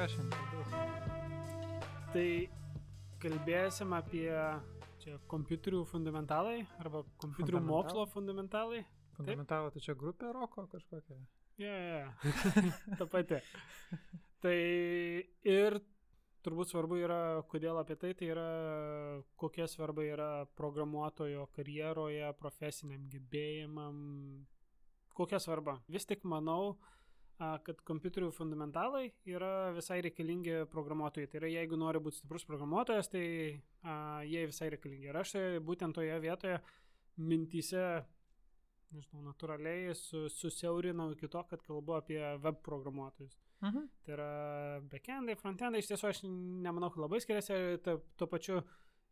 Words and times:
ką 0.00 0.06
šiandien? 0.08 0.70
Tai 2.14 2.28
kalbėsim 3.20 3.90
apie 3.92 4.30
čia 5.02 5.18
kompiuterių 5.28 5.82
fundamentalai 5.90 6.62
arba 6.80 7.02
kompiuterių 7.20 7.58
Fundamental? 7.58 7.68
mokslo 7.68 8.06
fundamentalai. 8.08 8.80
Fundamentalą, 9.18 9.68
tai 9.74 9.82
čia 9.84 9.94
grupė 10.00 10.30
roko 10.32 10.64
kažkokia. 10.72 11.18
Ja, 11.60 11.74
ja, 11.76 11.98
ja. 12.00 12.08
ta 12.98 13.04
pati. 13.12 13.42
Tai 14.40 14.56
ir 15.52 15.76
turbūt 16.46 16.72
svarbu 16.72 17.02
yra, 17.02 17.20
kodėl 17.52 17.82
apie 17.82 17.98
tai, 18.00 18.14
tai 18.16 18.30
yra 18.32 18.48
kokia 19.36 19.68
svarba 19.68 20.06
yra 20.06 20.30
programuotojo 20.56 21.44
karjeroje, 21.52 22.32
profesiniam 22.40 23.04
gebėjimam, 23.12 24.00
kokia 25.12 25.42
svarba. 25.44 25.76
Vis 25.92 26.08
tik 26.08 26.24
manau, 26.24 26.78
kad 27.40 27.80
kompiuterių 27.88 28.28
fundamentalai 28.36 29.06
yra 29.28 29.70
visai 29.72 30.00
reikalingi 30.04 30.66
programuotojai. 30.72 31.28
Tai 31.30 31.40
yra, 31.40 31.52
jeigu 31.54 31.78
nori 31.80 32.02
būti 32.02 32.20
stiprus 32.20 32.44
programuotojas, 32.48 33.08
tai 33.12 33.24
a, 33.82 34.20
jie 34.28 34.44
visai 34.50 34.68
reikalingi. 34.74 35.08
Ir 35.08 35.20
aš 35.20 35.34
būtent 35.64 35.96
toje 35.96 36.18
vietoje 36.20 36.58
mintyse, 37.20 37.84
nežinau, 38.92 39.22
natūraliai 39.30 39.94
su, 39.96 40.26
susiaurinau 40.34 41.10
iki 41.14 41.30
to, 41.32 41.42
kad 41.48 41.64
kalbu 41.64 41.96
apie 42.00 42.20
web 42.44 42.60
programuotojus. 42.66 43.38
Mhm. 43.60 43.88
Tai 44.04 44.14
yra 44.16 44.30
backendai, 44.92 45.36
frontendai, 45.40 45.80
iš 45.82 45.90
tiesų 45.92 46.10
aš 46.10 46.22
nemanau, 46.28 46.92
kad 46.92 47.04
labai 47.04 47.20
skiriasi, 47.24 47.80
tuo 47.84 48.28
pačiu 48.28 48.62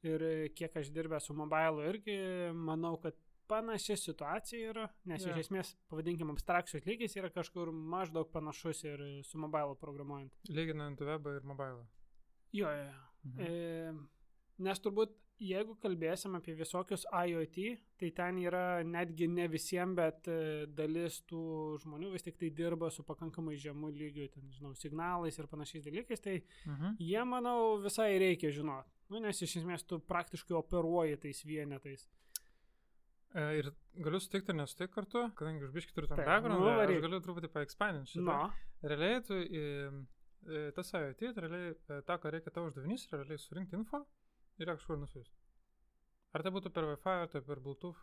ir 0.06 0.22
kiek 0.56 0.76
aš 0.78 0.92
dirbęs 0.94 1.26
su 1.28 1.34
mobile 1.36 1.88
irgi 1.90 2.18
manau, 2.54 2.96
kad 3.02 3.16
panaši 3.48 3.96
situacija 3.96 4.70
yra, 4.72 4.88
nes 5.08 5.24
Jo. 5.24 5.32
iš 5.32 5.46
esmės, 5.46 5.74
pavadinkim, 5.90 6.30
abstrakcijos 6.34 6.84
lygis 6.86 7.16
yra 7.16 7.30
kažkur 7.34 7.72
maždaug 7.72 8.30
panašus 8.32 8.84
ir 8.84 9.02
su 9.24 9.38
mobile 9.38 9.74
programuojant. 9.80 10.32
Lyginant 10.48 11.00
webą 11.00 11.36
ir 11.36 11.42
mobilą. 11.48 11.86
Jo, 12.52 12.68
jo. 12.70 12.92
Mhm. 13.24 13.40
E, 13.40 13.94
nes 14.58 14.80
turbūt, 14.80 15.12
jeigu 15.38 15.76
kalbėsim 15.78 16.34
apie 16.34 16.54
visokius 16.58 17.04
IoT, 17.14 17.78
tai 17.98 18.10
ten 18.10 18.38
yra 18.42 18.82
netgi 18.84 19.28
ne 19.30 19.46
visiems, 19.48 19.94
bet 19.94 20.26
e, 20.28 20.66
dalis 20.66 21.20
tų 21.30 21.78
žmonių 21.84 22.10
vis 22.12 22.22
tik 22.26 22.38
tai 22.40 22.50
dirba 22.50 22.90
su 22.90 23.04
pakankamai 23.06 23.56
žemu 23.56 23.90
lygiu, 23.94 24.28
ten, 24.34 24.48
žinau, 24.50 24.72
signalais 24.74 25.38
ir 25.38 25.46
panašiais 25.46 25.84
dalykais, 25.86 26.20
tai 26.20 26.42
Mhm. 26.66 26.96
jie, 26.98 27.24
manau, 27.24 27.78
visai 27.82 28.18
reikia 28.18 28.50
žinoti. 28.50 28.90
Nu, 29.10 29.20
nes 29.20 29.38
iš 29.40 29.56
esmės 29.62 29.86
tu 29.86 29.98
praktiškai 30.00 30.52
operuoji 30.58 31.16
tais 31.20 31.44
vienetais. 31.44 32.02
E, 32.04 32.27
Ir 33.36 33.66
galiu 34.00 34.20
sutikti 34.24 34.50
ir 34.54 34.56
nesutikti 34.56 34.94
kartu, 34.94 35.26
kadangi 35.36 35.66
užbiškai 35.66 35.92
turiu 35.94 36.08
tam 36.08 36.16
Taip, 36.16 36.28
background, 36.30 36.62
nu, 36.64 36.70
aš 36.72 36.78
varyk. 36.80 37.02
galiu 37.04 37.18
truputį 37.26 37.50
paekspandinti 37.52 38.14
šitą. 38.14 38.24
Na, 38.24 38.88
Realiai 38.88 39.20
tu, 39.26 39.36
į, 39.36 39.64
į, 40.48 40.62
tas 40.78 40.92
IoT, 40.96 41.20
tai 41.34 41.44
realiai 41.44 41.74
e, 41.74 41.98
ta, 42.08 42.16
ką 42.22 42.32
reikia 42.32 42.50
tavo 42.54 42.70
uždavinys, 42.70 43.04
realiai 43.12 43.38
surinkti 43.42 43.76
info 43.76 44.00
ir 44.58 44.70
ją 44.70 44.78
kažkur 44.78 44.96
nusiųsti. 45.02 45.36
Ar 46.32 46.44
tai 46.46 46.52
būtų 46.54 46.72
per 46.72 46.86
Wi-Fi, 46.88 47.16
ar 47.26 47.28
tai 47.32 47.42
per 47.44 47.60
Bluetooth, 47.64 48.00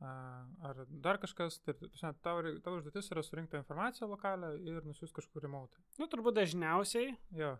ar 0.00 0.76
dar 1.02 1.18
kažkas, 1.18 1.58
tai 1.66 1.74
tavo, 2.22 2.42
tavo 2.62 2.78
užduotis 2.78 3.08
yra 3.10 3.22
surinkti 3.26 3.58
informaciją 3.58 4.06
lokalią 4.12 4.52
ir 4.62 4.84
nusiųsti 4.86 5.16
kažkur 5.22 5.42
remote. 5.42 5.78
nu, 5.98 6.06
turbūt 6.06 6.36
dažniausiai 6.38 7.16
Jo. 7.34 7.56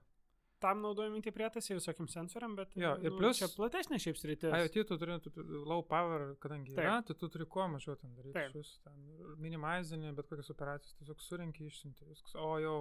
Tam 0.63 0.81
naudojami 0.83 1.21
tie 1.23 1.33
prietaisai 1.35 1.77
visokiam 1.79 2.09
sensoriam, 2.11 2.55
bet 2.59 2.73
Jo, 2.77 2.97
ir 3.03 3.13
nu, 3.13 3.19
plius- 3.21 3.39
čia 3.39 3.49
platesnė 3.55 3.99
šiaip 4.03 4.19
sritis. 4.19 4.51
IoT 4.55 4.85
tu 4.89 4.99
turi 4.99 5.19
tu, 5.23 5.33
low 5.71 5.83
power, 5.87 6.35
kadangi 6.43 6.75
Taip. 6.75 6.85
yra, 6.85 6.97
tai 7.07 7.15
tu 7.19 7.29
turi 7.29 7.47
kuo 7.47 7.67
mažiau 7.71 7.95
ten 8.01 8.15
daryti. 8.17 8.35
Taip. 8.35 8.57
Šis, 8.57 8.81
ten, 8.85 8.97
minimizini 9.39 10.11
bet 10.19 10.27
kokias 10.31 10.51
operacijas, 10.55 10.97
tiesiog 10.99 11.23
surinki, 11.23 11.69
išsiunti 11.71 12.09
viskas. 12.11 12.35
O 12.35 12.57
jau 12.63 12.77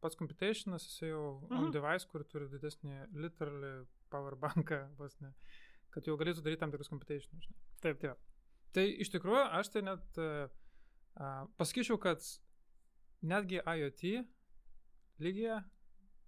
pats 0.00 0.16
computationas, 0.16 0.86
jis 0.88 1.10
jau 1.10 1.24
mhm. 1.44 1.58
on 1.58 1.74
device, 1.76 2.08
kur 2.08 2.24
turi 2.24 2.48
didesnį 2.48 3.02
literally 3.20 3.74
power 4.10 4.36
banką, 4.40 4.80
vos 4.98 5.18
ne, 5.20 5.34
kad 5.92 6.06
jau 6.08 6.16
galėtų 6.20 6.44
daryti 6.46 6.60
tam 6.64 6.72
tikrus 6.72 6.88
computationus. 6.92 7.44
Žinai. 7.44 7.60
Taip, 7.84 8.00
Tai, 8.00 8.14
va. 8.14 8.16
tai 8.76 8.86
iš 9.04 9.12
tikrųjų 9.12 9.44
aš 9.60 9.72
tai 9.74 9.82
net 9.82 10.20
uh, 10.22 10.48
pasakyčiau, 11.60 11.98
kad 12.00 12.24
netgi 13.20 13.60
IoT 13.60 14.24
lygyje 15.20 15.60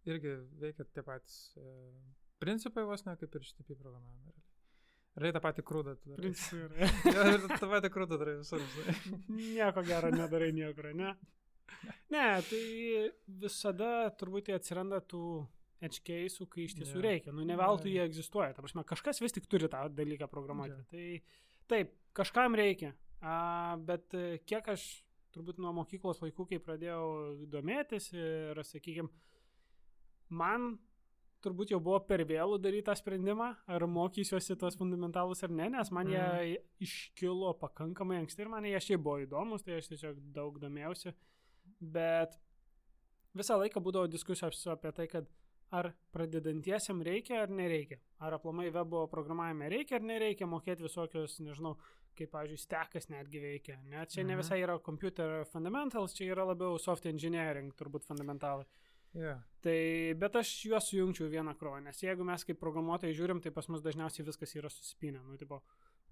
irgi 0.08 0.32
veikia 0.62 0.86
tie 0.94 1.02
patys 1.06 1.36
uh, 1.60 1.90
principai 2.42 2.84
vos 2.88 3.04
ne 3.06 3.14
kaip 3.20 3.34
ir 3.38 3.44
HTTP 3.46 3.76
programavime. 3.78 4.32
realiai. 5.14 5.34
Tą 5.36 5.42
patį 5.44 5.62
krūdą 5.68 5.94
tu 6.00 6.10
darai. 6.14 6.32
Jo, 7.14 7.26
ir 7.36 7.46
tą 7.60 7.68
patį 7.70 7.90
krūdą 7.94 8.18
darai 8.18 8.36
visur. 8.40 8.62
Nieko 9.28 9.84
gero 9.86 10.10
nedarai 10.14 10.52
niekur, 10.56 10.90
ne? 10.96 11.12
Ne, 12.12 12.26
tai 12.48 12.62
visada 13.42 14.10
turbūt 14.20 14.48
tai 14.48 14.56
atsiranda 14.58 15.00
tų 15.08 15.22
edge 15.82 16.00
case'ų, 16.06 16.46
kai 16.50 16.66
iš 16.68 16.76
tiesų 16.78 16.98
Jo. 16.98 17.04
reikia. 17.06 17.32
Nu, 17.34 17.44
ne 17.46 17.56
veltui 17.58 17.90
Jo. 17.90 18.00
jie 18.00 18.04
egzistuoja. 18.10 18.52
Ta 18.54 18.62
prasme, 18.62 18.84
kažkas 18.86 19.18
vis 19.22 19.34
tik 19.34 19.48
turi 19.50 19.68
tą 19.72 19.84
dalyką 19.90 20.28
programuoti. 20.30 20.76
Jo. 20.76 20.84
Tai 20.92 21.06
taip, 21.72 21.94
kažkam 22.14 22.54
reikia. 22.58 22.92
A, 23.22 23.76
bet 23.78 24.14
e, 24.18 24.38
kiek 24.46 24.68
aš 24.74 24.84
turbūt 25.34 25.58
nuo 25.62 25.72
mokyklos 25.74 26.20
laikų, 26.22 26.46
kai 26.52 26.58
pradėjau 26.62 27.04
domėtis 27.50 28.10
ir, 28.14 28.58
sakykime, 28.68 29.08
man 30.32 30.78
turbūt 31.42 31.72
jau 31.74 31.80
buvo 31.82 31.98
per 32.06 32.22
vėlų 32.28 32.58
daryti 32.62 32.86
tą 32.86 32.94
sprendimą, 32.98 33.48
ar 33.74 33.84
mokysiuosi 33.90 34.54
tos 34.60 34.76
fundamentalus 34.78 35.42
ar 35.42 35.50
ne, 35.50 35.68
nes 35.74 35.90
man 35.90 36.06
jie 36.06 36.22
Mhm. 36.22 36.66
iškilo 36.86 37.52
pakankamai 37.58 38.20
anksti 38.22 38.42
ir 38.44 38.48
man 38.48 38.64
jie 38.64 38.78
šiaip 38.78 39.02
buvo 39.02 39.18
įdomus, 39.26 39.64
tai 39.66 39.78
aš 39.80 39.88
tiesiog 39.90 40.20
daug 40.32 40.58
domėjausi. 40.62 41.12
Bet 41.80 42.38
visą 43.34 43.58
laiką 43.58 43.82
būdavo 43.82 44.08
diskusijos 44.12 44.66
apie 44.70 44.92
tai, 44.92 45.06
kad 45.08 45.26
ar 45.72 45.92
pradedantiesiam 46.12 47.02
reikia 47.02 47.42
ar 47.42 47.48
nereikia. 47.48 47.98
Ar 48.20 48.34
aplamai 48.38 48.70
webo 48.70 49.06
programavime 49.08 49.68
reikia 49.72 49.96
ar 49.96 50.02
nereikia 50.04 50.46
mokėti 50.46 50.84
visokios, 50.86 51.38
nežinau, 51.40 51.76
kaip, 52.14 52.30
pavyzdžiui, 52.30 52.60
stekas 52.60 53.08
netgi 53.08 53.40
veikia. 53.40 53.78
Net 53.88 54.10
čia 54.10 54.22
ne 54.22 54.34
Mhm. 54.34 54.42
visai 54.42 54.60
yra 54.62 54.78
computer 54.78 55.44
fundamentals, 55.46 56.12
čia 56.14 56.30
yra 56.34 56.44
labiau 56.44 56.78
soft 56.78 57.06
engineering, 57.06 57.72
turbūt 57.74 58.04
fundamentalai. 58.04 58.66
Jo. 59.14 59.34
Tai, 59.62 59.78
bet 60.18 60.36
aš 60.40 60.50
juos 60.66 60.86
sujungčiau 60.90 61.28
vieną 61.30 61.52
krovą, 61.58 61.80
nes 61.84 61.98
jeigu 62.02 62.24
mes 62.24 62.44
kaip 62.48 62.58
programuotojai 62.58 63.14
žiūrim, 63.14 63.42
tai 63.44 63.52
pas 63.54 63.68
mus 63.68 63.82
dažniausiai 63.84 64.24
viskas 64.26 64.54
yra 64.58 64.70
susipinę. 64.72 65.20
Nu, 65.26 65.36
tipo, 65.38 65.60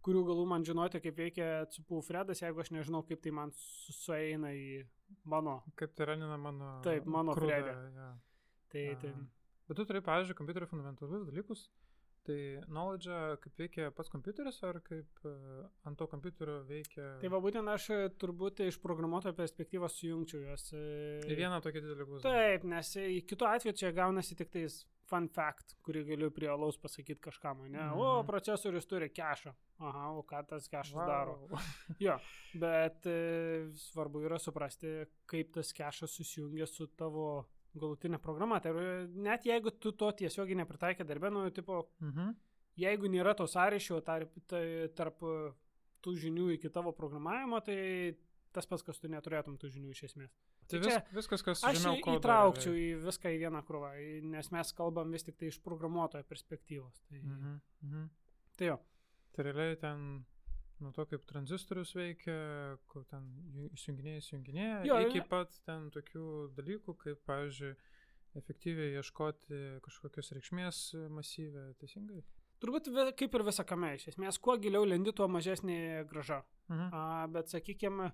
kurių 0.05 0.23
galų 0.29 0.45
man 0.53 0.65
žinoti, 0.69 1.01
kaip 1.03 1.17
veikia 1.19 1.49
cupų 1.73 2.03
fredas, 2.07 2.43
jeigu 2.45 2.61
aš 2.63 2.71
nežinau, 2.77 3.03
kaip 3.09 3.23
tai 3.25 3.33
man 3.35 3.51
su- 3.57 3.93
sueina 3.97 4.53
į 4.55 4.85
mano. 5.25 5.63
Kaip 5.81 5.95
tai 5.97 6.07
ranina 6.13 6.37
mano. 6.39 6.81
Taip, 6.85 7.07
mano 7.07 7.35
Frede. 7.35 7.73
jo. 7.97 8.11
Tai, 8.71 8.85
tai, 9.03 9.11
A. 9.17 9.27
Bet 9.71 9.77
tu 9.81 9.85
turi, 9.87 10.01
pavyzdžiui, 10.03 10.37
kompiuterio 10.39 10.67
fundamentalius 10.71 11.27
dalykus. 11.27 11.69
Tai 12.31 12.39
knowledge, 12.71 13.19
kaip 13.43 13.59
veikia 13.65 13.89
pats 13.97 14.13
kompiuteris, 14.13 14.61
ar 14.69 14.79
kaip 14.87 15.25
uh, 15.27 15.65
ant 15.89 15.99
to 15.99 16.07
kompiuterio 16.11 16.61
veikia... 16.69 17.09
tai 17.23 17.31
va 17.33 17.41
būtent 17.43 17.67
aš 17.75 17.89
e, 17.91 17.99
turbūt 18.23 18.63
iš 18.69 18.79
programuotojo 18.85 19.35
perspektyvos 19.39 19.99
sujungčiau 19.99 20.45
juos. 20.47 20.69
e, 20.79 20.85
Į 21.27 21.37
vieną 21.43 21.59
tokį 21.65 21.83
didelį 21.89 22.07
guzą. 22.13 22.23
Taip, 22.29 22.65
nes 22.71 22.95
kitu 23.27 23.49
atveju 23.51 23.75
čia 23.83 23.91
gaunasi 23.97 24.39
tik 24.39 24.53
tais 24.55 24.81
fun 25.11 25.27
fact, 25.35 25.73
kurį 25.83 26.05
galiu 26.13 26.29
prie 26.31 26.47
alaus 26.47 26.77
pasakyti 26.79 27.19
kažkam, 27.25 27.65
ne? 27.67 27.81
Mhm. 27.83 27.99
O, 27.99 28.11
procesorius 28.29 28.87
turi 28.87 29.09
kešą. 29.11 29.51
Aha, 29.83 30.05
o 30.15 30.23
ką 30.23 30.45
tas 30.47 30.69
kešas 30.71 30.95
Wow. 30.95 31.09
daro? 31.09 31.35
Jo, 32.07 32.15
bet 32.55 33.07
e, 33.11 33.17
svarbu 33.91 34.23
yra 34.29 34.39
suprasti, 34.39 35.01
kaip 35.27 35.51
tas 35.57 35.73
kešas 35.75 36.15
susijungia 36.21 36.67
su 36.71 36.87
tavo 36.95 37.49
galutinė 37.75 38.19
programa. 38.21 38.61
Tai 38.61 38.73
net 39.15 39.45
jeigu 39.45 39.71
tu 39.79 39.93
to 39.93 40.11
tiesiogiai 40.13 40.57
nepritaikė 40.65 41.05
darbę, 41.07 41.31
nu, 41.31 41.51
tipo, 41.51 41.89
Mhm. 42.01 42.35
jeigu 42.77 43.09
nėra 43.09 43.35
to 43.37 43.45
sąryšio 43.47 44.01
tarp, 44.05 44.31
tai, 44.49 44.89
tarp 44.95 45.23
e, 45.23 45.53
tų 46.03 46.15
žinių 46.17 46.53
iki 46.55 46.69
tavo 46.71 46.93
programavimo, 46.93 47.61
tai 47.65 48.17
tas 48.53 48.67
pats, 48.67 48.83
kas 48.83 48.99
tu 48.99 49.07
neturėtum 49.09 49.59
tų 49.59 49.69
žinių 49.71 49.91
iš 49.91 50.03
esmės. 50.09 50.31
Tai 50.67 50.79
Tai 50.79 50.79
vis, 50.79 50.95
čia 50.95 51.03
viskas, 51.15 51.43
kas 51.43 51.65
Aš 51.65 51.77
žemiau 51.79 52.01
kodo, 52.03 52.19
įtraukčiau 52.21 52.73
į 52.75 53.03
viską 53.05 53.31
į 53.35 53.39
vieną 53.45 53.63
krūvą, 53.67 54.23
nes 54.23 54.51
mes 54.51 54.73
kalbam 54.73 55.11
vis 55.13 55.23
tik 55.23 55.37
tai 55.37 55.47
iš 55.51 55.59
programuotojo 55.63 56.25
perspektyvos. 56.25 57.01
Tai, 57.09 57.19
Mhm. 57.19 57.61
Mhm. 57.83 58.09
tai 58.57 58.67
jo. 58.67 58.79
Tai 59.33 59.45
realiai 59.45 59.77
ten 59.77 60.25
nuo 60.81 60.93
to, 60.97 61.05
kaip 61.11 61.25
tranzistorius 61.29 61.93
veikia, 61.97 62.35
kur 62.89 63.05
ten 63.11 63.27
ju- 63.55 63.71
įsijunginėja, 63.77 64.23
įsijunginėja, 64.23 64.79
Jo, 64.89 64.99
iki 65.07 65.23
pat 65.29 65.55
ten 65.67 65.91
tokių 65.95 66.27
dalykų, 66.57 66.95
kaip, 67.05 67.23
pavyzdžiui, 67.29 67.75
efektyviai 68.41 68.95
ieškoti 69.01 69.61
kažkokios 69.85 70.33
reikšmės 70.37 70.83
masyvę, 71.11 71.75
teisingai? 71.83 72.23
Turbūt 72.61 72.91
kaip 73.17 73.35
ir 73.35 73.43
visą 73.47 73.65
kame, 73.65 73.95
iš 73.97 74.11
esmės, 74.13 74.39
kuo 74.39 74.57
giliau 74.61 74.85
lendi, 74.85 75.13
tuo 75.17 75.27
mažesnė 75.33 76.07
graža. 76.11 76.43
Mhm. 76.69 76.91
A, 76.93 77.27
bet 77.33 77.49
sakykime, 77.49 78.11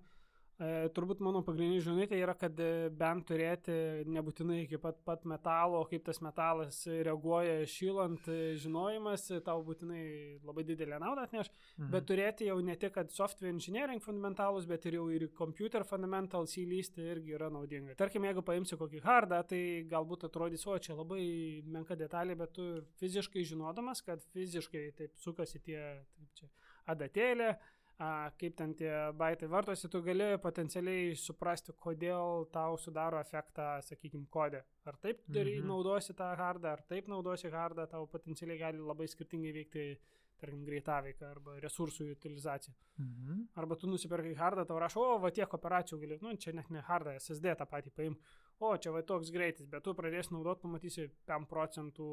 turbūt 0.57 1.21
mano 1.21 1.43
pagrindinė 1.45 1.83
žinutė 1.85 2.17
yra, 2.17 2.33
kad 2.39 2.57
e, 2.65 2.89
bent 2.97 3.27
turėti 3.29 3.75
nebūtinai 4.09 4.63
iki 4.63 4.79
pat, 4.81 4.97
pat 5.05 5.27
metalo, 5.29 5.83
kaip 5.91 6.07
tas 6.07 6.23
metalas 6.25 6.79
reaguoja 6.89 7.67
šylant, 7.69 8.25
e, 8.33 8.55
žinojimas 8.63 9.27
tau 9.45 9.61
būtinai 9.67 10.07
labai 10.47 10.65
didelę 10.65 10.97
naudą 11.03 11.27
atneš, 11.27 11.51
mhm. 11.77 11.91
bet 11.93 12.09
turėti 12.09 12.49
jau 12.49 12.57
ne 12.65 12.79
tik, 12.81 12.95
kad 12.97 13.13
software 13.13 13.53
engineering 13.53 14.01
fundamentalus, 14.01 14.65
bet 14.71 14.89
ir 14.89 14.97
jau 14.97 15.11
ir 15.13 15.29
computer 15.37 15.85
fundamentals 15.85 16.57
įlysti 16.63 17.05
irgi 17.05 17.37
yra 17.37 17.53
naudinga. 17.53 17.99
Tarkim, 18.01 18.25
jeigu 18.25 18.45
paimsi 18.47 18.81
kokį 18.81 19.05
hardą, 19.05 19.43
tai 19.53 19.63
galbūt 19.93 20.25
atrodys, 20.31 20.65
o 20.65 20.79
čia 20.81 20.97
labai 20.97 21.21
menka 21.69 22.01
detalė, 22.01 22.39
bet 22.41 22.57
tu 22.57 22.71
fiziškai 23.03 23.45
žinodamas, 23.45 24.01
kad 24.09 24.25
fiziškai 24.33 24.89
taip 24.97 25.21
sukasi 25.21 25.61
tie, 25.61 25.83
taip 26.17 26.41
čia, 26.41 26.49
adatėlė, 26.97 27.53
a, 27.53 27.76
kaip 27.97 28.57
ten 28.57 28.75
tie 28.77 28.91
baitai 29.17 29.49
vartosi, 29.49 29.89
tu 29.89 30.03
gali 30.05 30.35
potencialiai 30.43 31.15
suprasti, 31.17 31.73
kodėl 31.81 32.45
tau 32.53 32.77
sudaro 32.81 33.21
efektą, 33.21 33.79
sakykime, 33.87 34.27
kodė. 34.33 34.61
Ar 34.85 34.99
taip 35.01 35.23
mhm. 35.29 35.65
naudosi 35.71 36.15
tą 36.17 36.35
hardą, 36.37 36.75
ar 36.77 36.85
taip 36.89 37.09
naudosi 37.09 37.51
hardą, 37.53 37.87
tau 37.89 38.07
potencialiai 38.07 38.61
gali 38.61 38.85
labai 38.85 39.09
skirtingai 39.09 39.55
veikti, 39.57 39.89
tarkim, 40.37 40.65
greitaveiką 40.69 41.31
arba 41.31 41.57
resursų 41.65 42.11
utilizaciją. 42.13 42.75
Mhm. 43.01 43.47
Arba 43.57 43.79
tu 43.81 43.89
nusipirkai 43.89 44.35
hardą, 44.37 44.67
tau 44.69 44.81
rašo, 44.83 45.01
o, 45.01 45.19
va 45.23 45.31
tiek 45.33 45.49
operacijų 45.49 46.01
gali, 46.03 46.19
nu, 46.21 46.35
čia 46.37 46.53
net 46.53 46.69
ne 46.71 46.85
hardą, 46.85 47.17
SSD 47.17 47.57
tą 47.57 47.65
patį 47.71 47.95
paim, 47.97 48.19
o, 48.61 48.75
čia 48.77 48.93
va 48.93 49.01
toks 49.09 49.33
greitis, 49.33 49.69
bet 49.73 49.85
tu 49.85 49.97
pradėsi 49.97 50.35
naudoti, 50.37 50.67
pamatysi 50.67 51.09
5 51.33 51.49
procentų 51.49 52.11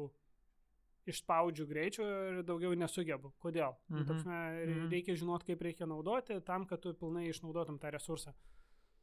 išspaudžiu 1.06 1.66
greičio 1.66 2.04
ir 2.04 2.42
daugiau 2.46 2.74
nesugebu. 2.74 3.32
Kodėl? 3.42 3.76
Mm 3.88 3.96
-hmm. 3.96 4.06
Taksime, 4.08 4.40
mhm. 4.66 4.88
reikia 4.90 5.16
žinoti, 5.16 5.46
kaip 5.46 5.62
reikia 5.62 5.86
naudoti 5.86 6.40
tam, 6.40 6.66
kad 6.66 6.80
tu 6.80 6.94
pilnai 6.94 7.28
išnaudotum 7.28 7.78
tą 7.78 7.90
resursą. 7.90 8.32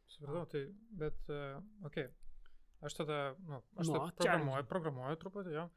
Supratau, 0.07 0.45
tai, 0.45 0.67
bet, 0.91 1.29
uh, 1.29 1.63
okei. 1.85 2.03
Okay. 2.03 2.11
Aš 2.81 2.93
tada, 2.97 3.35
nu, 3.45 3.61
aš 3.77 3.87
nu, 3.87 3.99
programuoju, 4.17 4.65
programuoju 4.69 5.19
truputį, 5.21 5.53
jo. 5.53 5.67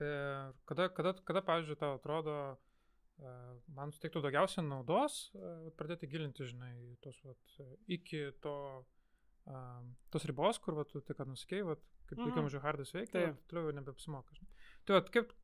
E, 0.00 0.08
kada, 0.70 0.86
kada, 0.96 1.12
kada, 1.28 1.42
pavyzdžiui, 1.44 1.76
tau 1.76 1.98
atrodo, 1.98 2.36
e, 3.20 3.32
man 3.76 3.92
suteiktų 3.92 4.22
daugiausia 4.24 4.64
naudos 4.64 5.18
pradėti 5.76 6.08
gilinti, 6.08 6.46
žinai, 6.48 6.72
tos, 7.04 7.18
vat, 7.26 7.58
iki 7.98 8.30
to, 8.44 8.54
a, 9.44 9.60
tos 10.14 10.24
ribos, 10.30 10.60
kur, 10.64 10.78
vat, 10.80 10.88
tu 10.94 11.04
tik 11.04 11.20
nusakėjai, 11.20 11.68
vat, 11.68 11.84
kaip 12.06 12.16
reikia 12.16 12.30
mm 12.30 12.38
-hmm. 12.38 12.48
mažiau 12.48 12.64
hardas 12.64 12.94
veikti, 12.96 13.12
tai 13.12 13.52
toliau 13.52 13.76
nebepasimoka. 13.76 14.40
Tai, 14.88 14.96
vat, 14.96 15.12
kaip, 15.12 15.36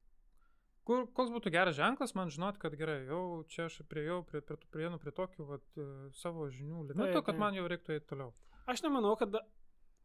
Kur, 0.84 1.06
koks 1.16 1.30
būtų 1.32 1.50
geras 1.52 1.76
ženklas 1.78 2.12
man 2.16 2.28
žinot, 2.32 2.58
kad 2.60 2.74
gerai, 2.76 2.98
jau 3.08 3.42
čia 3.48 3.70
aš 3.70 3.78
priejau 3.88 4.20
prie, 4.28 4.42
prie, 4.44 4.58
prie, 4.60 4.68
prie, 4.76 4.88
prie 5.00 5.12
tokių 5.16 5.46
vat, 5.48 5.64
e, 5.80 5.86
savo 6.18 6.50
žinių 6.52 6.88
limito, 6.90 7.22
kad 7.24 7.40
man 7.40 7.56
jau 7.56 7.64
reiktų 7.70 7.96
eiti 7.96 8.10
toliau. 8.10 8.34
Aš 8.68 8.84
nemanau, 8.84 9.14
kad 9.20 9.38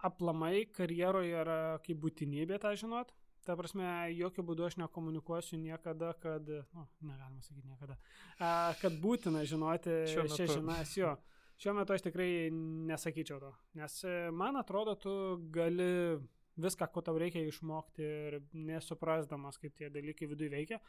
aplamai 0.07 0.63
karjeroje 0.71 1.35
yra 1.41 1.57
kaip 1.83 1.99
būtinybė 2.05 2.61
tą 2.63 2.71
žinot. 2.79 3.11
Ta 3.47 3.55
prasme, 3.59 3.85
jokių 4.13 4.43
būdų 4.45 4.65
aš 4.67 4.75
nekomunikuosiu 4.81 5.57
niekada, 5.59 6.13
kad, 6.21 6.47
nu, 6.47 6.85
negalima 7.01 7.43
sakyti 7.43 7.67
niekada, 7.71 7.95
a, 8.37 8.75
kad 8.81 8.95
būtina 9.01 9.45
žinoti 9.47 10.03
šią 10.11 10.27
žinias 10.53 10.95
jo. 10.99 11.15
Šiuo 11.59 11.73
metu 11.75 11.95
aš 11.95 12.05
tikrai 12.05 12.49
nesakyčiau 12.87 13.39
to, 13.41 13.49
nes 13.75 13.95
e, 14.07 14.13
man 14.31 14.59
atrodo, 14.59 14.93
tu 14.95 15.13
gali 15.55 16.19
viską, 16.61 16.89
ko 16.93 17.03
tau 17.05 17.17
reikia 17.19 17.43
išmokti 17.47 18.05
ir 18.05 18.39
nesuprasdamas, 18.53 19.59
kaip 19.61 19.75
tie 19.79 19.89
dalykai 19.93 20.29
viduje 20.29 20.51
veikia. 20.53 20.79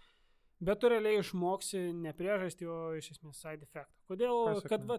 Bet 0.60 0.82
tu 0.82 0.90
realiai 0.92 1.22
išmoksi 1.22 1.86
ne 1.96 2.12
priežastį, 2.16 2.68
o 2.68 2.78
iš 2.98 3.14
esmės 3.14 3.40
side 3.40 3.64
effect. 3.64 3.94
Kodėl? 4.10 4.42
Pasakė. 4.50 4.70
Kad 4.74 4.88
va, 4.90 4.98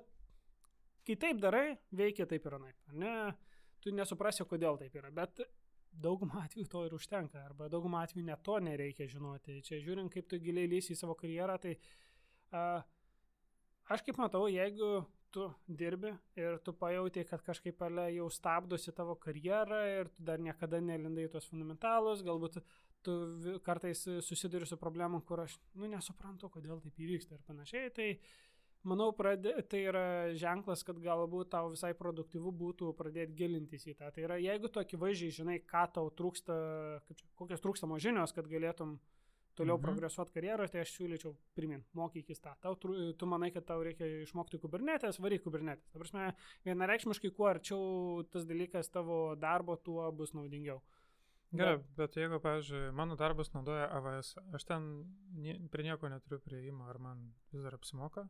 kai 1.05 1.17
taip 1.21 1.41
darai, 1.43 1.65
veikia 1.93 2.25
taip 2.29 2.47
ir 2.49 2.57
anaip. 2.57 2.77
Ne? 2.97 3.15
Tu 3.81 3.93
nesuprasi, 3.93 4.45
kodėl 4.49 4.79
taip 4.81 4.95
yra. 4.97 5.11
Bet 5.13 5.43
daugumą 5.91 6.45
atvejų 6.45 6.69
to 6.71 6.83
ir 6.87 6.95
užtenka. 6.97 7.43
Arba 7.45 7.69
daugumą 7.69 8.01
atvejų 8.05 8.25
net 8.31 8.41
to 8.45 8.57
nereikia 8.63 9.09
žinoti. 9.11 9.59
Čia 9.65 9.81
žiūrint, 9.85 10.11
kaip 10.13 10.29
tu 10.31 10.39
giliai 10.41 10.69
lysi 10.71 10.95
į 10.95 10.99
savo 10.99 11.15
karjerą, 11.19 11.57
tai 11.61 11.75
uh, 11.77 12.81
aš 13.91 14.05
kaip 14.07 14.19
matau, 14.21 14.47
jeigu 14.51 15.01
tu 15.31 15.47
dirbi 15.67 16.11
ir 16.39 16.59
tu 16.65 16.73
pajauti, 16.77 17.23
kad 17.29 17.43
kažkaip 17.45 17.81
ale 17.87 18.09
jau 18.15 18.27
stabdosi 18.31 18.93
tavo 18.95 19.15
karjerą 19.15 19.81
ir 19.95 20.11
tu 20.13 20.27
dar 20.27 20.39
niekada 20.39 20.81
nelindai 20.83 21.27
tuos 21.31 21.47
fundamentalus, 21.49 22.23
galbūt 22.27 22.61
tu 23.05 23.17
kartais 23.65 24.03
susiduri 24.21 24.67
su 24.69 24.77
problemu, 24.77 25.21
kur 25.25 25.45
aš, 25.45 25.57
nu, 25.73 25.89
nesuprantu, 25.89 26.51
kodėl 26.53 26.81
taip 26.83 26.99
įvyksta 27.01 27.37
ir 27.37 27.45
panašiai, 27.47 27.93
tai 27.95 28.09
manau, 28.87 29.09
pradė, 29.17 29.55
tai 29.69 29.83
yra 29.89 30.03
ženklas, 30.37 30.83
kad 30.85 30.99
galbūt 31.01 31.51
tau 31.55 31.71
visai 31.73 31.93
produktyvu 31.97 32.53
būtų 32.63 32.91
pradėti 32.97 33.37
gilintis 33.37 33.87
į 33.89 33.95
tą. 33.99 34.11
Tai 34.13 34.27
yra, 34.27 34.37
jeigu 34.41 34.69
tu 34.69 34.81
akivaizdžiai 34.81 35.37
žinai, 35.41 35.57
ką 35.65 35.87
tau 35.97 36.11
trūksta, 36.17 36.53
kokios 37.39 37.63
trūkstamos 37.63 38.03
žinios, 38.03 38.35
kad 38.37 38.49
galėtum 38.51 38.99
toliau 39.57 39.77
mhm. 39.77 39.85
progresuoti 39.85 40.33
karjeroje, 40.35 40.71
tai 40.73 40.83
aš 40.85 40.93
siūlyčiau 40.95 41.33
primin, 41.57 41.83
mokykis 41.97 42.41
tą. 42.43 42.53
Tau, 42.63 42.77
tu 42.77 43.29
manai, 43.29 43.51
kad 43.55 43.67
tau 43.67 43.83
reikia 43.85 44.07
išmokti 44.23 44.59
kubernetės, 44.61 45.19
varyk 45.23 45.43
kubernetės. 45.45 45.91
Ta 45.91 46.01
prasme, 46.01 46.31
vienareikšmiškai, 46.67 47.33
kuo 47.35 47.49
arčiau 47.51 48.23
tas 48.31 48.47
dalykas 48.49 48.91
tavo 48.93 49.21
darbo, 49.39 49.77
tuo 49.77 50.07
bus 50.15 50.35
naudingiau. 50.37 50.81
Gerai, 51.51 51.81
bet, 51.97 52.15
jeigu, 52.15 52.37
pavyzdžiui, 52.39 52.93
mano 52.95 53.17
darbas 53.19 53.49
naudoja 53.51 53.89
AWS, 53.91 54.37
aš 54.55 54.65
ten 54.69 54.85
prie 55.73 55.83
nieko 55.83 56.07
neturiu 56.07 56.39
prieimo, 56.39 56.85
ar 56.87 56.99
man 57.03 57.25
vis 57.51 57.65
dar 57.65 57.75
apsimoka? 57.75 58.23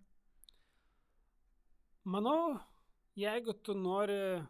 Manau, 2.09 2.55
jeigu 3.13 3.53
tu 3.61 3.75
nori 3.77 4.41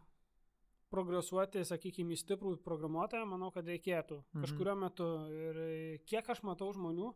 progresuoti, 0.91 1.63
sakykime, 1.67 2.15
į 2.15 2.21
stiprų 2.21 2.55
programuotoją, 2.65 3.25
manau, 3.29 3.51
kad 3.55 3.67
reikėtų 3.67 4.19
mhm. 4.21 4.45
kažkurio 4.45 4.77
metu. 4.79 5.09
Ir 5.31 5.61
kiek 6.09 6.27
aš 6.33 6.43
matau 6.47 6.71
žmonių, 6.75 7.13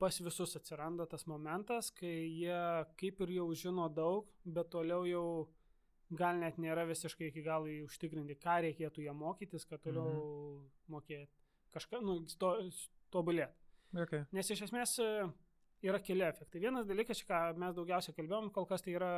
pas 0.00 0.16
visus 0.24 0.56
atsiranda 0.56 1.06
tas 1.08 1.26
momentas, 1.28 1.90
kai 1.92 2.14
jie 2.24 2.60
kaip 3.00 3.20
ir 3.26 3.34
jau 3.40 3.48
žino 3.56 3.88
daug, 3.92 4.30
bet 4.44 4.70
toliau 4.72 5.04
jau 5.08 5.26
gal 6.16 6.40
net 6.40 6.56
nėra 6.58 6.86
visiškai 6.88 7.28
iki 7.30 7.44
galo 7.46 7.70
užtikrinti, 7.84 8.38
ką 8.40 8.56
reikėtų 8.66 9.04
jie 9.04 9.12
mokytis, 9.14 9.66
kad 9.68 9.82
toliau 9.84 10.08
mhm. 10.08 10.64
mokėti 10.96 11.30
kažką, 11.74 12.00
nu, 12.02 12.18
to, 12.40 12.54
tobulėti. 13.14 13.54
Okay. 13.94 14.26
Nes 14.34 14.50
iš 14.50 14.64
esmės 14.68 14.96
e, 15.02 15.08
yra 15.86 16.00
keli 16.02 16.26
efektai. 16.26 16.62
Vienas 16.62 16.86
dalykas, 16.86 17.22
ką 17.26 17.40
mes 17.58 17.74
daugiausiai 17.76 18.14
kalbėjom, 18.16 18.50
kol 18.54 18.66
kas 18.70 18.84
tai 18.86 18.94
yra 18.98 19.12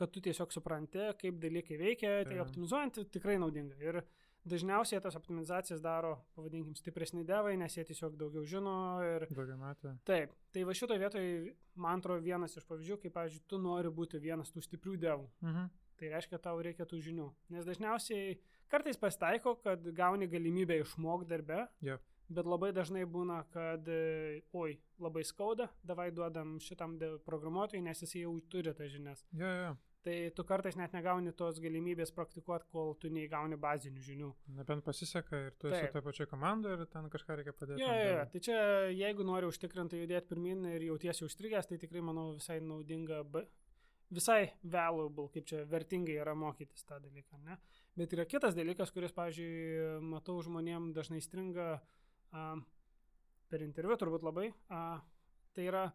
kad 0.00 0.12
tu 0.14 0.22
tiesiog 0.24 0.54
supranti, 0.54 1.10
kaip 1.20 1.38
dalykai 1.42 1.76
veikia, 1.80 2.16
tai 2.24 2.40
ja. 2.40 2.46
optimizuojant 2.46 3.02
tikrai 3.12 3.36
naudinga. 3.42 3.76
Ir 3.84 4.00
dažniausiai 4.48 5.00
tas 5.04 5.16
optimizacijas 5.18 5.82
daro, 5.84 6.14
pavadinkim, 6.36 6.74
stipresni 6.78 7.24
devai, 7.28 7.56
nes 7.60 7.76
jie 7.76 7.84
tiesiog 7.90 8.16
daugiau 8.20 8.44
žino. 8.48 8.74
Ir... 9.04 9.26
Daugiau 9.34 9.58
matė. 9.60 9.94
Taip, 10.08 10.32
tai 10.54 10.64
va 10.68 10.76
šitoje 10.76 11.02
vietoje, 11.02 11.54
man 11.80 12.00
atrodo, 12.00 12.24
vienas 12.24 12.56
iš 12.56 12.66
pavyzdžių, 12.68 13.00
kaip, 13.02 13.16
pavyzdžiui, 13.16 13.46
tu 13.50 13.60
nori 13.60 13.92
būti 13.92 14.20
vienas 14.22 14.52
tų 14.54 14.64
stiprių 14.64 14.96
devų. 15.04 15.28
Mhm. 15.44 15.72
Tai 16.00 16.14
reiškia, 16.14 16.38
tau 16.40 16.60
reikia 16.64 16.86
tų 16.88 17.02
žinių. 17.04 17.26
Nes 17.52 17.66
dažniausiai 17.68 18.38
kartais 18.72 18.96
pasitaiko, 18.96 19.58
kad 19.60 19.84
gauni 19.96 20.30
galimybę 20.32 20.80
išmokti 20.80 21.28
darbe. 21.28 21.66
Yeah. 21.84 22.00
Bet 22.30 22.46
labai 22.46 22.70
dažnai 22.70 23.02
būna, 23.10 23.40
kad, 23.50 23.88
oi, 24.54 24.76
labai 25.02 25.24
skauda, 25.26 25.66
davai 25.82 26.12
duodam 26.14 26.60
šitam 26.62 26.94
programuotojui, 27.26 27.82
nes 27.82 28.04
jis 28.06 28.20
jau 28.22 28.36
turi 28.48 28.72
tas 28.72 28.92
žinias. 28.94 29.24
Yeah, 29.34 29.56
yeah 29.58 29.78
tai 30.04 30.16
tu 30.36 30.44
kartais 30.48 30.76
net 30.80 30.94
negauni 30.96 31.32
tos 31.36 31.60
galimybės 31.60 32.12
praktikuoti, 32.16 32.68
kol 32.72 32.94
tu 33.00 33.10
neįgauni 33.12 33.58
bazinių 33.60 34.04
žinių. 34.04 34.30
Nebent 34.56 34.84
pasiseka 34.86 35.42
ir 35.46 35.56
tu 35.58 35.68
Taip. 35.68 35.76
esi 35.76 35.92
toje 35.92 36.04
pačioje 36.06 36.30
komandoje 36.30 36.78
ir 36.78 36.90
ten 36.92 37.08
kažką 37.12 37.36
reikia 37.40 37.54
padėti. 37.56 37.84
Ja, 37.84 37.96
ja, 38.00 38.22
tai 38.32 38.42
čia 38.46 38.58
jeigu 38.94 39.26
nori 39.28 39.50
užtikrinti 39.50 40.00
judėti 40.00 40.32
pirmin 40.32 40.64
ir 40.72 40.86
jautiesi 40.88 41.26
užstrigęs, 41.28 41.68
tai 41.68 41.80
tikrai 41.82 42.04
manau 42.04 42.30
visai 42.38 42.60
naudinga, 42.64 43.22
visai 44.10 44.50
valuable, 44.64 45.28
kaip 45.34 45.46
čia 45.46 45.62
vertingai 45.70 46.18
yra 46.22 46.34
mokytis 46.34 46.84
tą 46.88 46.98
dalyką. 47.02 47.38
Ne? 47.46 47.60
Bet 47.98 48.16
yra 48.16 48.26
kitas 48.28 48.56
dalykas, 48.56 48.92
kuris, 48.94 49.14
pavyzdžiui, 49.14 50.00
matau 50.10 50.38
žmonėm 50.44 50.90
dažnai 50.96 51.20
stringa 51.22 51.72
a, 51.76 52.44
per 53.50 53.64
interviu 53.66 53.98
turbūt 54.00 54.24
labai. 54.26 54.50
A, 54.72 55.00
tai 55.54 55.68
yra 55.68 55.90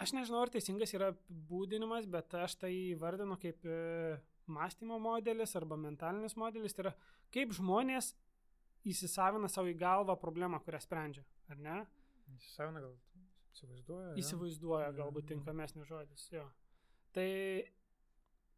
Aš 0.00 0.14
nežinau, 0.16 0.40
ar 0.40 0.50
teisingas 0.52 0.94
yra 0.96 1.10
būdinimas, 1.50 2.06
bet 2.08 2.32
aš 2.40 2.56
tai 2.62 2.72
vardinu 3.00 3.36
kaip 3.40 3.66
e, 3.68 4.16
mąstymo 4.48 4.96
modelis 5.02 5.52
arba 5.60 5.76
mentalinis 5.76 6.36
modelis. 6.40 6.72
Tai 6.76 6.86
yra, 6.86 6.92
kaip 7.34 7.52
žmonės 7.58 8.14
įsisavina 8.88 9.50
savo 9.52 9.68
į 9.68 9.76
galvą 9.80 10.16
problemą, 10.20 10.62
kurią 10.64 10.80
sprendžia, 10.80 11.26
ar 11.52 11.60
ne? 11.60 11.76
Įsisavina 12.38 12.80
gal, 12.80 12.94
įsivaizduoja. 13.52 14.14
Įsivaizduoja, 14.22 14.88
ja. 14.88 14.96
galbūt 15.02 15.28
tinkamesnis 15.34 15.88
žodis, 15.90 16.24
jo. 16.32 16.46
Tai 17.12 17.28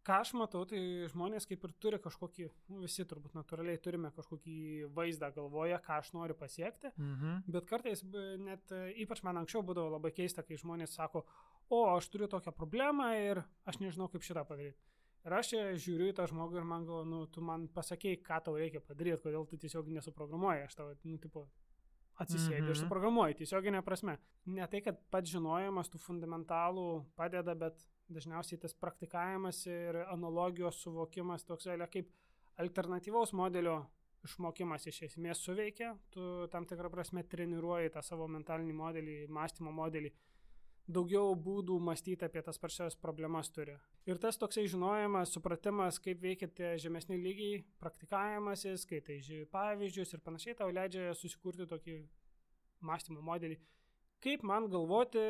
ką 0.06 0.18
aš 0.22 0.32
matau, 0.38 0.64
tai 0.68 0.80
žmonės 1.12 1.46
kaip 1.48 1.64
ir 1.66 1.74
turi 1.82 1.98
kažkokį, 2.02 2.48
nu, 2.72 2.82
visi 2.82 3.06
turbūt 3.08 3.36
natūraliai 3.38 3.80
turime 3.82 4.10
kažkokį 4.16 4.56
vaizdą 4.96 5.30
galvoje, 5.34 5.78
ką 5.84 5.98
aš 6.02 6.12
noriu 6.16 6.36
pasiekti, 6.38 6.92
mhm. 6.96 7.42
bet 7.54 7.68
kartais 7.70 8.04
net 8.42 8.74
ypač 9.04 9.22
man 9.26 9.42
anksčiau 9.42 9.62
būdavo 9.66 9.94
labai 9.96 10.14
keista, 10.16 10.44
kai 10.46 10.58
žmonės 10.60 10.96
sako, 10.98 11.24
o 11.72 11.84
aš 11.94 12.10
turiu 12.12 12.30
tokią 12.30 12.54
problemą 12.56 13.12
ir 13.18 13.44
aš 13.68 13.78
nežinau, 13.84 14.10
kaip 14.12 14.26
šitą 14.26 14.44
padaryti. 14.48 14.80
Ir 15.22 15.34
aš 15.38 15.52
žiūriu 15.84 16.08
į 16.10 16.14
tą 16.18 16.26
žmogų 16.26 16.58
ir 16.58 16.64
man 16.66 16.86
galvoju, 16.86 17.06
nu, 17.06 17.18
tu 17.30 17.44
man 17.46 17.68
pasakėjai, 17.70 18.18
ką 18.26 18.40
tau 18.48 18.56
reikia 18.58 18.80
padaryti, 18.82 19.20
kodėl 19.22 19.46
tu 19.46 19.58
tiesiog 19.62 19.90
nesuprogramuoji, 19.94 20.64
aš 20.66 20.74
tau, 20.80 20.88
nu, 21.06 21.18
tipo, 21.22 21.44
atsisėdžiu 22.24 22.62
mm 22.62 22.66
-hmm. 22.66 22.70
ir 22.70 22.76
Mhm. 22.76 22.82
suprogramuoju, 22.82 23.34
tiesioginė 23.40 23.82
prasme. 23.82 24.18
Ne 24.46 24.66
tai, 24.66 24.80
kad 24.80 24.98
pats 25.10 25.30
žinojimas 25.30 25.88
tų 25.88 25.98
fundamentalų 25.98 27.04
padeda, 27.16 27.54
bet 27.54 27.86
dažniausiai 28.08 28.60
tas 28.60 28.74
praktikavimas 28.74 29.66
ir 29.66 29.96
analogijos 30.08 30.82
suvokimas 30.82 31.44
toks 31.44 31.66
yra 31.66 31.86
kaip 31.86 32.10
alternatyvaus 32.56 33.32
modelio 33.32 33.86
išmokimas 34.26 34.86
iš 34.86 35.02
esmės 35.08 35.42
suveikia, 35.42 35.96
tu 36.10 36.46
tam 36.52 36.66
tikrą 36.66 36.90
prasme 36.90 37.24
treniruoji 37.24 37.90
tą 37.90 38.02
savo 38.06 38.28
mentalinį 38.28 38.72
modelį, 38.72 39.16
mąstymo 39.28 39.72
modelį, 39.72 40.12
daugiau 40.88 41.34
būdų 41.38 41.76
mąstyti 41.80 42.24
apie 42.26 42.42
tas 42.42 42.58
pačias 42.58 42.96
problemas 42.98 43.50
turi. 43.50 43.76
Ir 44.06 44.18
tas 44.18 44.36
toksai 44.38 44.64
žinojimas, 44.68 45.30
supratimas, 45.32 45.98
kaip 46.02 46.20
veikia 46.20 46.48
tie 46.48 46.72
žemesni 46.78 47.16
lygiai, 47.22 47.62
praktikavimasis, 47.80 48.84
kai 48.90 49.00
tai 49.00 49.20
žiūri 49.22 49.46
pavyzdžius 49.52 50.14
ir 50.16 50.20
panašiai, 50.26 50.56
tau 50.58 50.70
leidžia 50.74 51.12
susikurti 51.14 51.66
tokį 51.70 51.96
mąstymo 52.82 53.22
modelį, 53.22 53.58
kaip 54.22 54.42
man 54.46 54.66
galvoti 54.70 55.22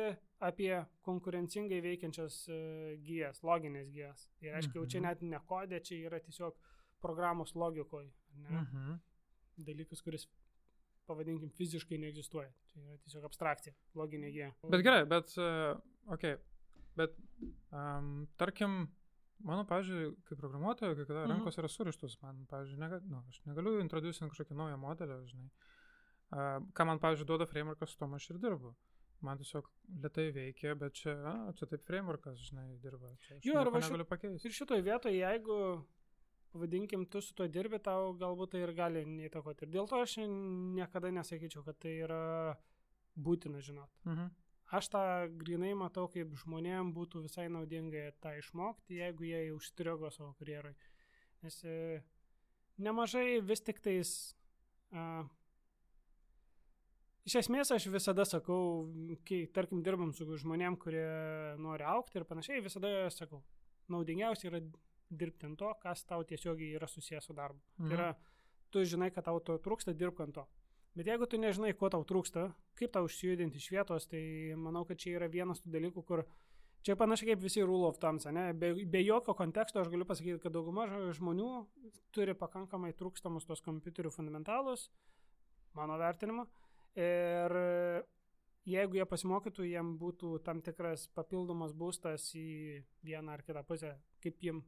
apie 0.43 0.73
konkurencingai 1.05 1.79
veikiančias 1.85 2.41
e, 2.49 2.97
gijas, 3.05 3.39
loginės 3.45 3.89
gijas. 3.93 4.27
Ir 4.41 4.57
aišku, 4.57 4.75
jau 4.81 4.85
čia 4.89 4.99
Mhm. 4.99 5.07
net 5.07 5.21
ne 5.21 5.39
kodė, 5.47 5.79
čia 5.83 6.01
yra 6.09 6.19
tiesiog 6.19 6.57
programos 7.01 7.53
logikoje. 7.55 8.11
Ne? 8.35 8.49
Mhm. 8.49 8.99
Dalykas, 9.57 10.01
kuris, 10.01 10.27
pavadinkim, 11.07 11.49
fiziškai 11.57 11.97
neegzistuoja. 12.01 12.49
Tai 12.73 12.81
yra 12.83 12.97
tiesiog 13.03 13.25
abstrakcija, 13.29 13.73
loginė 13.99 14.31
gija. 14.33 14.51
Bet 14.69 14.83
gerai, 14.85 15.03
bet, 15.09 15.33
uh, 15.37 15.77
ok, 16.15 16.25
bet, 16.99 17.15
um, 17.71 18.27
tarkim, 18.37 18.87
mano, 19.43 19.65
pavyzdžiui, 19.69 20.13
kaip 20.29 20.39
programuotojo, 20.39 20.95
kai 20.95 21.05
kada 21.09 21.25
Mhm. 21.25 21.31
rankos 21.35 21.57
yra 21.59 21.67
surištos, 21.69 22.17
man, 22.21 22.45
pavyzdžiui, 22.49 22.79
nega, 22.79 22.99
nu, 23.03 23.23
aš 23.29 23.41
negaliu 23.45 23.79
introducinti 23.83 24.31
kažkokį 24.35 24.55
naują 24.61 24.77
modelį, 24.79 25.19
žinai. 25.33 25.49
Uh, 26.33 26.65
ką 26.73 26.85
man, 26.89 26.99
pavyzdžiui, 26.99 27.27
duoda 27.29 27.45
frameworkas, 27.45 27.89
su 27.93 27.97
tom 27.99 28.13
aš 28.17 28.29
ir 28.31 28.37
dirbu. 28.41 28.73
Man 29.23 29.37
tiesiog 29.39 29.67
lietai 30.03 30.31
veikia, 30.35 30.73
bet 30.75 30.93
čia, 30.99 31.13
a, 31.29 31.51
čia 31.55 31.65
taip 31.69 31.83
frameworkas, 31.87 32.39
žinai, 32.49 32.73
dirba. 32.81 33.13
Čia 33.23 33.37
aš 33.37 33.45
Jo, 33.45 33.53
va 33.71 33.79
ši- 33.79 33.85
negaliu 33.85 34.05
pakeisti. 34.09 34.47
Ir 34.49 34.51
šitoje 34.57 34.81
vietoje, 34.83 35.15
jeigu, 35.21 35.59
pavadinkim, 36.53 37.07
tu 37.09 37.21
su 37.21 37.33
tuo 37.37 37.47
dirbi, 37.49 37.79
tau 37.81 38.13
galbūt 38.19 38.53
tai 38.53 38.63
ir 38.63 38.73
gali 38.77 39.03
neįtakoti. 39.09 39.65
Ir 39.65 39.73
dėl 39.73 39.89
to 39.89 39.99
aš 40.03 40.19
niekada 40.23 41.11
nesakyčiau, 41.15 41.65
kad 41.65 41.79
tai 41.81 41.97
yra 42.05 42.21
būtina 43.17 43.61
žinot. 43.61 43.89
Mhm. 44.05 44.31
Aš 44.73 44.89
tą 44.89 45.03
grinai 45.37 45.73
matau, 45.77 46.07
kaip 46.09 46.31
žmonėm 46.41 46.93
būtų 46.95 47.27
visai 47.27 47.45
naudinga 47.51 48.07
tą 48.23 48.31
išmokti, 48.39 48.97
jeigu 48.97 49.27
jie 49.27 49.41
užstrigo 49.53 50.09
savo 50.09 50.31
karjeroj. 50.39 50.73
Nes 51.43 51.59
e, 51.67 52.01
nemažai 52.81 53.41
vis 53.45 53.61
tik 53.61 53.83
tais... 53.85 54.33
A, 54.89 55.25
iš 57.27 57.37
esmės 57.43 57.69
aš 57.75 57.85
visada 57.93 58.25
sakau, 58.25 58.87
kai, 59.27 59.43
tarkim, 59.53 59.83
dirbam 59.85 60.13
su 60.15 60.25
žmonėm, 60.25 60.79
kurie 60.81 61.05
nori 61.61 61.85
aukti 61.85 62.17
ir 62.17 62.25
panašiai, 62.29 62.63
visada 62.65 63.11
sakau, 63.13 63.43
naudingiausia 63.93 64.49
yra 64.49 64.63
dirbti 65.19 65.47
ant 65.49 65.59
to, 65.59 65.71
kas 65.83 66.03
tau 66.09 66.25
tiesiogiai 66.27 66.77
yra 66.79 66.89
susijęs 66.89 67.29
su 67.29 67.35
darbu. 67.37 67.61
Mhm. 67.77 67.89
Tai 67.89 67.97
yra, 67.97 68.11
tu 68.73 68.83
žinai, 68.89 69.11
kad 69.13 69.27
tau 69.29 69.39
to 69.39 69.57
trūksta, 69.61 69.95
dirbk 69.97 70.25
ant 70.25 70.37
to. 70.39 70.47
Bet 70.93 71.09
jeigu 71.09 71.25
tu 71.25 71.39
nežinai, 71.41 71.73
ko 71.73 71.89
tau 71.89 72.03
trūksta, 72.05 72.51
kaip 72.77 72.91
tau 72.93 73.07
išjudinti 73.09 73.57
iš 73.57 73.71
vietos, 73.73 74.05
tai 74.09 74.21
manau, 74.59 74.83
kad 74.85 74.99
čia 75.01 75.15
yra 75.17 75.29
vienas 75.31 75.63
tų 75.63 75.71
dalykų, 75.73 76.03
kur 76.05 76.21
čia 76.85 76.95
panašiai 76.99 77.31
kaip 77.31 77.41
visi 77.41 77.63
rule 77.65 77.87
of 77.89 77.97
thumbs, 78.01 78.27
ne? 78.29 78.51
Be, 78.53 78.73
be 78.85 79.01
jokio 79.01 79.33
konteksto 79.37 79.81
aš 79.81 79.89
galiu 79.89 80.05
pasakyti, 80.05 80.41
kad 80.43 80.53
dauguma 80.53 80.85
žmonių 81.17 81.49
turi 82.13 82.35
pakankamai 82.37 82.93
trūkstamus 82.99 83.49
tos 83.49 83.63
kompiuterių 83.65 84.11
fundamentalus, 84.13 84.91
mano 85.73 85.97
vertinimu. 85.97 86.45
Ir 86.93 87.57
jeigu 88.69 88.99
jie 88.99 89.05
pasimokytų, 89.09 89.65
jiem 89.67 89.95
būtų 89.97 90.37
tam 90.45 90.61
tikras 90.61 91.07
papildomas 91.17 91.73
būstas 91.73 92.29
į 92.37 92.83
vieną 93.05 93.33
ar 93.33 93.43
kitą 93.47 93.65
pusę, 93.67 93.95
kaip 94.23 94.45
jiem 94.45 94.61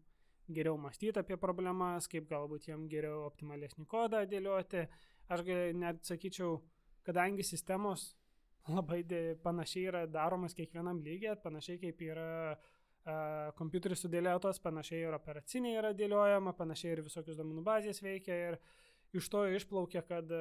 geriau 0.52 0.78
mąstyti 0.78 1.20
apie 1.20 1.38
problemas, 1.42 2.08
kaip 2.12 2.28
galbūt 2.30 2.70
jiem 2.70 2.86
geriau 2.92 3.26
optimalesnį 3.26 3.88
kodą 3.90 4.26
dėlioti. 4.30 4.86
Aš 5.34 5.42
net 5.74 6.04
sakyčiau, 6.06 6.60
kadangi 7.06 7.44
sistemos 7.44 8.14
labai 8.70 9.04
panašiai 9.42 9.90
yra 9.90 10.06
daromas 10.10 10.54
kiekvienam 10.58 11.02
lygiai, 11.06 11.38
panašiai 11.42 11.82
kaip 11.82 12.02
yra 12.02 12.30
kompiuteris 13.58 14.02
sudėliotas, 14.02 14.62
panašiai 14.62 15.04
ir 15.06 15.18
operaciniai 15.18 15.78
yra 15.78 15.92
dėliojama, 15.98 16.56
panašiai 16.58 16.96
ir 16.96 17.04
visokios 17.06 17.38
domenų 17.38 17.62
bazės 17.66 18.02
veikia 18.02 18.38
ir 18.50 18.58
iš 19.14 19.30
to 19.30 19.44
išplaukia, 19.54 20.02
kad 20.06 20.32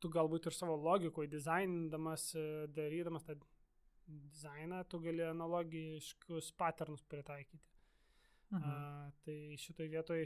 tu 0.00 0.08
galbūt 0.12 0.48
ir 0.48 0.56
savo 0.56 0.76
logikoje 0.80 1.30
dizainindamas, 1.32 2.30
darydamas 2.76 3.24
tą 3.24 3.36
dizainą, 4.10 4.84
tu 4.88 5.00
gali 5.00 5.24
analogiškus 5.28 6.52
paternus 6.60 7.04
pritaikyti. 7.08 7.69
Mhm. 8.50 8.70
A, 8.70 9.12
tai 9.24 9.56
šitoj 9.62 9.88
vietoj 9.92 10.24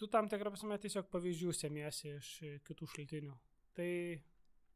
tu 0.00 0.06
tam 0.08 0.28
tikrą 0.32 0.48
prasme 0.54 0.78
tiesiog 0.80 1.10
pavyzdžių 1.12 1.52
semiesi 1.52 2.14
iš 2.16 2.28
e, 2.42 2.52
kitų 2.64 2.86
šaltinių. 2.94 3.34
Tai 3.76 3.88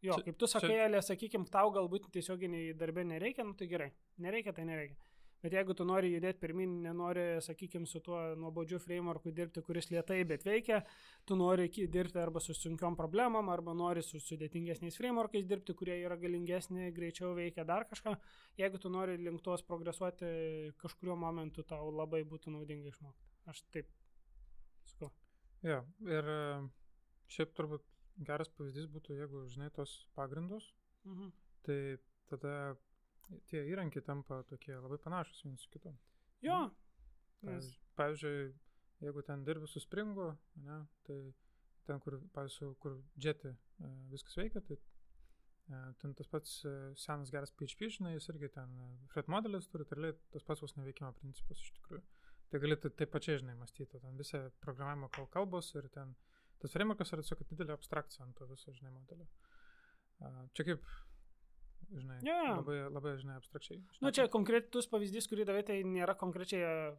jo, 0.05 0.13
čia, 0.19 0.23
kaip 0.27 0.37
tu 0.39 0.47
sakai, 0.51 0.69
čia- 0.69 0.85
Elė, 0.89 1.01
sakykim, 1.03 1.47
tau 1.49 1.71
galbūt 1.73 2.11
tiesioginiai 2.13 2.75
darbė 2.77 3.07
nereikia, 3.09 3.45
nu 3.49 3.55
tai 3.57 3.67
gerai. 3.71 3.91
Nereikia, 4.21 4.53
tai 4.53 4.67
nereikia. 4.69 4.97
Bet 5.45 5.53
jeigu 5.53 5.75
tu 5.77 5.85
nori 5.85 6.09
judėti 6.15 6.41
pirmin, 6.41 6.79
nenori, 6.87 7.25
sakykim, 7.45 7.85
su 7.85 8.01
tuo 8.01 8.17
nuobodžiu 8.41 8.79
frameworku 8.81 9.29
dirbti, 9.37 9.61
kuris 9.67 9.91
lietai, 9.93 10.23
bet 10.25 10.47
veikia, 10.47 10.79
tu 11.29 11.37
nori 11.37 11.67
dirbti 11.69 12.17
arba 12.23 12.41
su 12.41 12.55
sunkiom 12.57 12.97
problemom, 12.97 13.51
arba 13.53 13.75
nori 13.77 14.01
su 14.03 14.17
sudėtingesniais 14.25 14.97
frameworkais 14.97 15.45
dirbti, 15.51 15.75
kurie 15.77 15.99
yra 16.01 16.17
galingesni, 16.17 16.89
greičiau 16.97 17.35
veikia 17.37 17.67
dar 17.69 17.85
kažką, 17.91 18.15
jeigu 18.63 18.81
tu 18.81 18.89
nori 18.89 19.19
link 19.21 19.45
tos 19.45 19.63
progresuoti, 19.69 20.31
kažkurio 20.81 21.17
momentu 21.21 21.63
tau 21.69 21.91
labai 21.93 22.23
būtų 22.25 22.55
naudinga 22.57 22.89
išmokti. 22.89 23.29
Aš 23.53 23.61
taip 23.77 23.93
sakau. 24.89 25.11
Jo, 25.65 25.83
ir 26.09 26.33
e, 26.39 26.41
šiaip 27.37 27.53
turbūt 27.57 27.85
geras 28.25 28.49
pavyzdys 28.57 28.89
būtų, 28.97 29.21
jeigu 29.21 29.45
žinai 29.53 29.69
tos 29.77 30.07
pagrindus, 30.17 30.73
Mhm. 31.05 31.33
tai 31.69 31.99
tada 32.31 32.77
tie 33.51 33.63
įrankiai 33.71 34.05
tampa 34.05 34.43
tokie 34.51 34.75
labai 34.77 34.99
panašus 34.99 35.45
vienas 35.45 35.65
su 35.65 35.71
kitu. 35.71 35.93
Jo. 36.45 36.71
Nes, 37.45 37.67
Pavyzdžiui, 37.99 38.53
jeigu 39.05 39.23
ten 39.23 39.45
dirbi 39.45 39.69
su 39.69 39.81
springu, 39.81 40.31
ne, 40.65 40.79
tai 41.07 41.19
ten, 41.87 42.01
kur, 42.01 42.17
pavyzdžiui, 42.37 42.75
kur 42.81 42.97
jeti 43.21 43.51
e, 43.53 43.91
viskas 44.13 44.37
veikia, 44.41 44.63
tai 44.65 44.79
e, 44.79 45.81
ten 46.01 46.15
tas 46.17 46.31
pats 46.33 46.55
e, 46.65 46.75
senas 47.01 47.33
geras 47.35 47.53
PHP, 47.53 47.91
žinai, 47.99 48.15
jis 48.17 48.31
irgi 48.33 48.49
ten 48.57 48.73
Fred 49.13 49.29
modelis 49.33 49.69
turi, 49.69 49.85
tai 49.91 50.15
tas 50.33 50.47
pats 50.49 50.65
vos 50.65 50.77
neveikimo 50.79 51.13
principas 51.21 51.61
iš 51.61 51.75
tikrųjų. 51.81 52.03
Tai 52.53 52.61
gali 52.63 52.77
tai- 52.81 52.93
taip 52.97 53.13
pačiai, 53.13 53.41
žinai, 53.43 53.57
mąstyti, 53.61 54.01
ten 54.01 54.17
visą 54.21 54.47
programavimo 54.65 55.09
kal- 55.13 55.29
kalbos 55.37 55.75
ir 55.75 55.89
ten 55.93 56.15
tas 56.63 56.73
frameworkas 56.73 57.13
yra 57.13 57.23
tiesiog 57.25 57.45
didelė 57.51 57.75
abstrakcija 57.77 58.25
ant 58.25 58.37
to 58.39 58.47
viso, 58.49 58.73
žinai, 58.73 58.93
modelio. 58.95 59.27
Čia 60.57 60.65
kaip, 60.71 60.85
žinai, 61.91 62.19
Jo. 62.25 62.39
labai, 62.61 62.79
labai, 62.91 63.17
žinai, 63.21 63.37
abstrakčiai. 63.41 63.79
nu, 63.81 63.93
šnekant. 63.99 64.15
čia 64.15 64.29
konkretus 64.29 64.87
pavyzdys, 64.89 65.29
kurį 65.29 65.45
davai, 65.47 65.63
tai 65.65 65.83
nėra 65.85 66.15
konkrečiai 66.17 66.95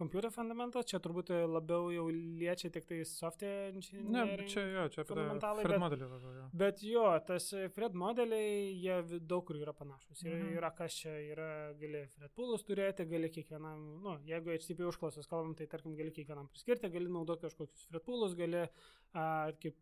kompiuterio 0.00 0.30
fundamentas, 0.32 0.86
čia 0.88 0.96
turbūt 0.98 1.28
labiau 1.52 1.90
jau 1.92 2.06
liečia 2.08 2.70
tik 2.72 2.86
tai 2.88 3.02
software 3.04 3.68
Ne, 3.68 3.76
engineering. 3.76 4.38
bet 4.40 4.48
čia 4.48 4.62
jo, 4.72 4.84
čia 4.94 5.04
fundamentalai, 5.04 5.62
Fred 5.66 5.80
modelį 5.82 6.06
labiau. 6.08 6.32
Jo. 6.38 6.46
Bet 6.62 6.80
jo, 6.82 7.02
tas 7.26 7.52
e, 7.52 7.66
Fred 7.68 7.92
modeliai, 7.92 8.80
jie 8.80 9.18
daug 9.20 9.44
kur 9.44 9.56
yra 9.60 9.74
panašus. 9.76 10.22
Ir 10.24 10.38
Mhm. 10.38 10.56
yra 10.56 10.70
kas 10.74 10.92
čia 11.02 11.12
yra, 11.34 11.74
gali 11.76 12.06
Fred 12.16 12.32
poolus 12.32 12.64
turėti, 12.64 13.04
gali 13.10 13.28
kiekvienam, 13.28 14.00
nu, 14.02 14.16
jeigu 14.24 14.48
HTTP 14.56 14.88
užklausos 14.88 15.28
kalbam, 15.28 15.54
tai 15.54 15.66
tarkim 15.66 15.94
gali 15.94 16.10
kiekvienam 16.10 16.48
priskirti, 16.48 16.88
gali 16.90 17.04
naudoti 17.12 17.42
kažkokius 17.50 17.84
Fred 17.90 18.02
poolus, 18.02 18.34
gali, 18.34 18.64
a, 19.12 19.52
kaip 19.60 19.76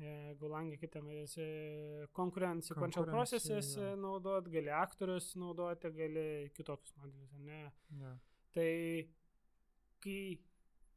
e, 0.00 0.14
Golangė, 0.40 0.78
kaip 0.80 0.92
ten 0.94 1.06
vadinasi, 1.06 1.46
sequential 2.10 3.06
Concurrency, 3.06 3.12
processes 3.12 3.74
jo. 3.76 3.84
e, 3.84 4.00
naudot, 4.00 4.48
gali 4.52 4.72
aktorius 4.74 5.32
naudoti, 5.40 5.92
gali 5.96 6.26
kitokius 6.56 6.96
modelius, 7.00 7.36
ne? 7.46 7.62
Jo. 8.00 8.16
Tai 8.56 8.72
kai 10.04 10.18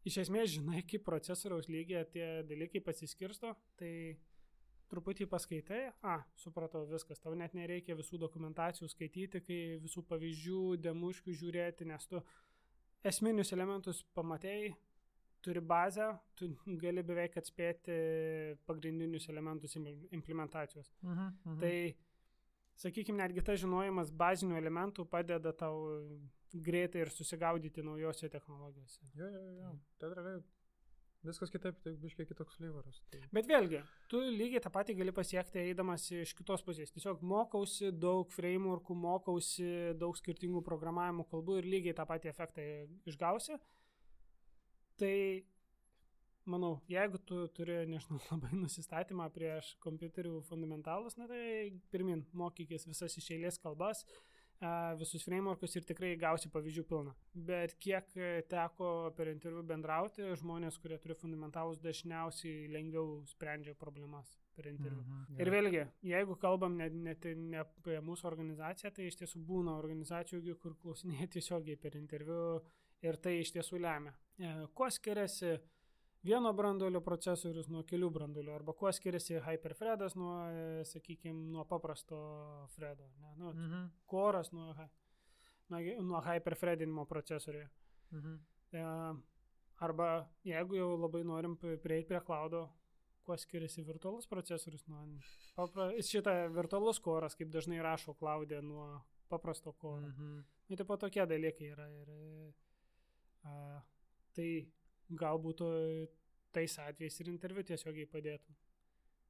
iš 0.08 0.18
esmės 0.26 0.56
žinai, 0.56 0.84
kaip 0.88 1.06
procesoriaus 1.08 1.70
lygiai 1.72 2.08
tie 2.14 2.28
dalykai 2.48 2.82
pasiskirsto, 2.86 3.54
tai 3.80 3.94
truputį 4.90 5.28
paskaitai, 5.30 5.82
a, 6.02 6.18
supratau 6.40 6.86
viskas, 6.90 7.22
tau 7.22 7.36
net 7.38 7.54
nereikia 7.58 7.98
visų 7.98 8.18
dokumentacijų 8.24 8.90
skaityti, 8.90 9.42
kai 9.46 9.60
visų 9.84 10.04
pavyzdžių, 10.10 10.62
demuškių 10.88 11.36
žiūrėti, 11.42 11.88
nes 11.90 12.10
tu 12.10 12.22
esminius 13.06 13.54
elementus 13.56 14.02
pamatėjai, 14.18 14.74
turi 15.46 15.62
bazę, 15.62 16.12
tu 16.36 16.52
gali 16.84 17.04
beveik 17.06 17.38
atspėti 17.42 17.98
pagrindinius 18.70 19.30
elementus 19.32 19.76
im- 19.80 20.08
implementacijos. 20.12 20.92
Mhm, 21.02 21.34
mhm. 21.46 21.60
Tai, 21.64 21.74
sakykime, 22.80 23.20
netgi 23.24 23.44
tas 23.46 23.60
žinojimas 23.64 24.14
bazinių 24.16 24.60
elementų 24.60 25.08
padeda 25.10 25.54
tau 25.54 25.90
greitai 26.54 27.04
ir 27.06 27.12
susigaudyti 27.14 27.84
naujose 27.86 28.30
technologijose. 28.30 29.04
Jo, 29.14 29.28
jo, 29.30 29.44
jo. 29.60 29.76
Tai 30.00 30.14
realiai 30.16 30.40
viskas 31.26 31.52
kitaip, 31.52 31.80
tai 31.84 31.94
biškiai 32.00 32.28
kitoks 32.30 32.56
flavors. 32.58 33.02
Tai... 33.12 33.20
Bet 33.36 33.48
vėlgi, 33.50 33.82
tu 34.12 34.22
lygiai 34.24 34.62
tą 34.64 34.72
patį 34.74 34.96
gali 35.02 35.14
pasiekti 35.16 35.62
eidamas 35.62 36.06
iš 36.16 36.34
kitos 36.38 36.64
pusės. 36.66 36.94
Tiesiog 36.96 37.24
mokausi 37.28 37.92
daug 37.92 38.32
frameworkų, 38.34 38.96
mokausi 38.96 39.70
daug 40.00 40.16
skirtingų 40.20 40.64
programavimo 40.66 41.28
kalbų 41.30 41.60
ir 41.60 41.70
lygiai 41.76 41.98
tą 41.98 42.08
patį 42.10 42.32
efektą 42.32 42.66
išgausi. 43.10 43.60
Tai 45.00 45.16
manau, 46.50 46.74
jeigu 46.90 47.22
tu 47.30 47.44
turi, 47.56 47.78
nežinau, 47.90 48.20
labai 48.32 48.52
nusistatymą 48.58 49.30
prieš 49.36 49.76
kompiuterių 49.84 50.42
fundamentalus, 50.50 51.18
na 51.20 51.30
tai 51.30 51.72
pirmin, 51.94 52.26
mokykis 52.36 52.88
visas 52.90 53.16
iš 53.20 53.32
eilės 53.38 53.62
kalbas, 53.62 54.04
visus 55.00 55.24
frameworkus 55.24 55.78
ir 55.80 55.86
tikrai 55.88 56.10
gausi 56.20 56.50
pavyzdžių 56.52 56.84
pilną. 56.90 57.14
Bet 57.48 57.78
kiek 57.80 58.10
teko 58.52 58.90
per 59.16 59.32
interviu 59.32 59.64
bendrauti, 59.64 60.26
žmonės, 60.42 60.82
kurie 60.84 60.98
turi 61.00 61.16
fundamentalus, 61.16 61.80
dažniausiai 61.80 62.68
lengviau 62.74 63.22
sprendžia 63.30 63.78
problemas 63.80 64.36
per 64.58 64.68
interviu. 64.68 65.06
Mhm. 65.06 65.40
Ir 65.40 65.54
vėlgi, 65.54 65.86
jeigu 66.12 66.36
kalbam 66.42 66.76
net 66.82 66.92
ne, 66.92 67.16
ne, 67.16 67.36
ne 67.54 67.64
apie 67.64 68.02
mūsų 68.04 68.28
organizaciją, 68.34 68.92
tai 68.98 69.08
iš 69.08 69.22
tiesų 69.22 69.46
būna 69.48 69.78
organizacijų, 69.80 70.58
kur 70.60 70.76
klausinėja 70.84 71.32
tiesiogiai 71.38 71.80
per 71.80 71.96
interviu 71.96 72.60
ir 73.06 73.20
tai 73.24 73.40
iš 73.40 73.54
tiesų 73.56 73.80
lemia. 73.82 74.14
E, 74.40 74.52
kuo 74.76 74.90
skiriasi 74.92 75.58
vieno 76.24 76.52
brandolio 76.56 77.02
procesorius 77.04 77.70
nuo 77.72 77.84
kelių 77.88 78.10
brandolių, 78.16 78.54
arba 78.56 78.76
kuo 78.78 78.92
skiriasi 78.96 79.40
Hyperthreadas 79.46 80.16
nuo, 80.20 80.34
e, 80.52 80.86
sakykime, 80.88 81.50
nuo 81.54 81.66
paprasto 81.68 82.20
Fredo, 82.76 83.10
ne? 83.20 83.34
nu, 83.38 83.52
mhm. 83.54 83.86
koras 84.10 84.52
nuo, 84.56 84.74
nuo, 85.72 85.84
nuo 86.12 86.24
Hyperthreadinimo 86.28 87.06
procesoriuje. 87.10 87.70
Mhm. 88.12 88.40
E, 88.74 88.84
arba 89.80 90.10
jeigu 90.44 90.76
jau 90.76 90.92
labai 91.00 91.24
norim 91.24 91.56
prieiti 91.60 92.10
prie 92.12 92.22
cloudo, 92.26 92.68
kuo 93.24 93.38
skiriasi 93.38 93.84
virtualus 93.86 94.28
procesorius 94.28 94.88
nuo 94.90 95.04
papra, 95.56 95.92
šitą 96.02 96.34
virtualus 96.56 97.00
koras, 97.04 97.36
kaip 97.38 97.52
dažnai 97.54 97.80
rašo 97.86 98.16
cloudė 98.18 98.64
nuo 98.66 98.88
paprasto 99.30 99.74
koro. 99.78 100.08
Mhm. 100.08 100.40
Nu, 100.70 100.78
tai 100.78 100.86
po 100.86 100.98
tokie 100.98 101.26
dalykai 101.26 101.72
yra. 101.74 101.86
Ir, 102.02 102.10
a, 103.46 103.82
tai 104.36 104.50
galbūt 105.10 105.64
tais 106.56 106.76
atvejais 106.82 107.20
ir 107.22 107.32
interviu 107.32 107.64
tiesiogiai 107.66 108.10
padėtų. 108.10 108.56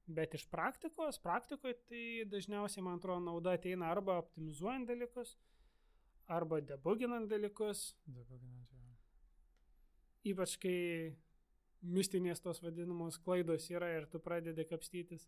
Bet 0.10 0.34
iš 0.34 0.48
praktikos, 0.50 1.20
praktikoje 1.22 1.76
tai 1.90 2.04
dažniausiai, 2.30 2.82
man 2.82 2.98
atrodo, 2.98 3.22
nauda 3.28 3.54
ateina 3.58 3.92
arba 3.94 4.18
optimizuojant 4.24 4.90
dalykus, 4.90 5.36
arba 6.26 6.62
debuginant 6.66 7.30
dalykus. 7.30 7.92
Debuginant, 8.10 8.72
jau. 8.74 8.96
Ypač 10.32 10.56
kai 10.64 10.80
mistinės 11.82 12.42
tos 12.44 12.64
vadinamos 12.64 13.20
klaidos 13.22 13.70
yra 13.72 13.92
ir 14.00 14.10
tu 14.10 14.22
pradedi 14.24 14.66
kapstytis. 14.68 15.28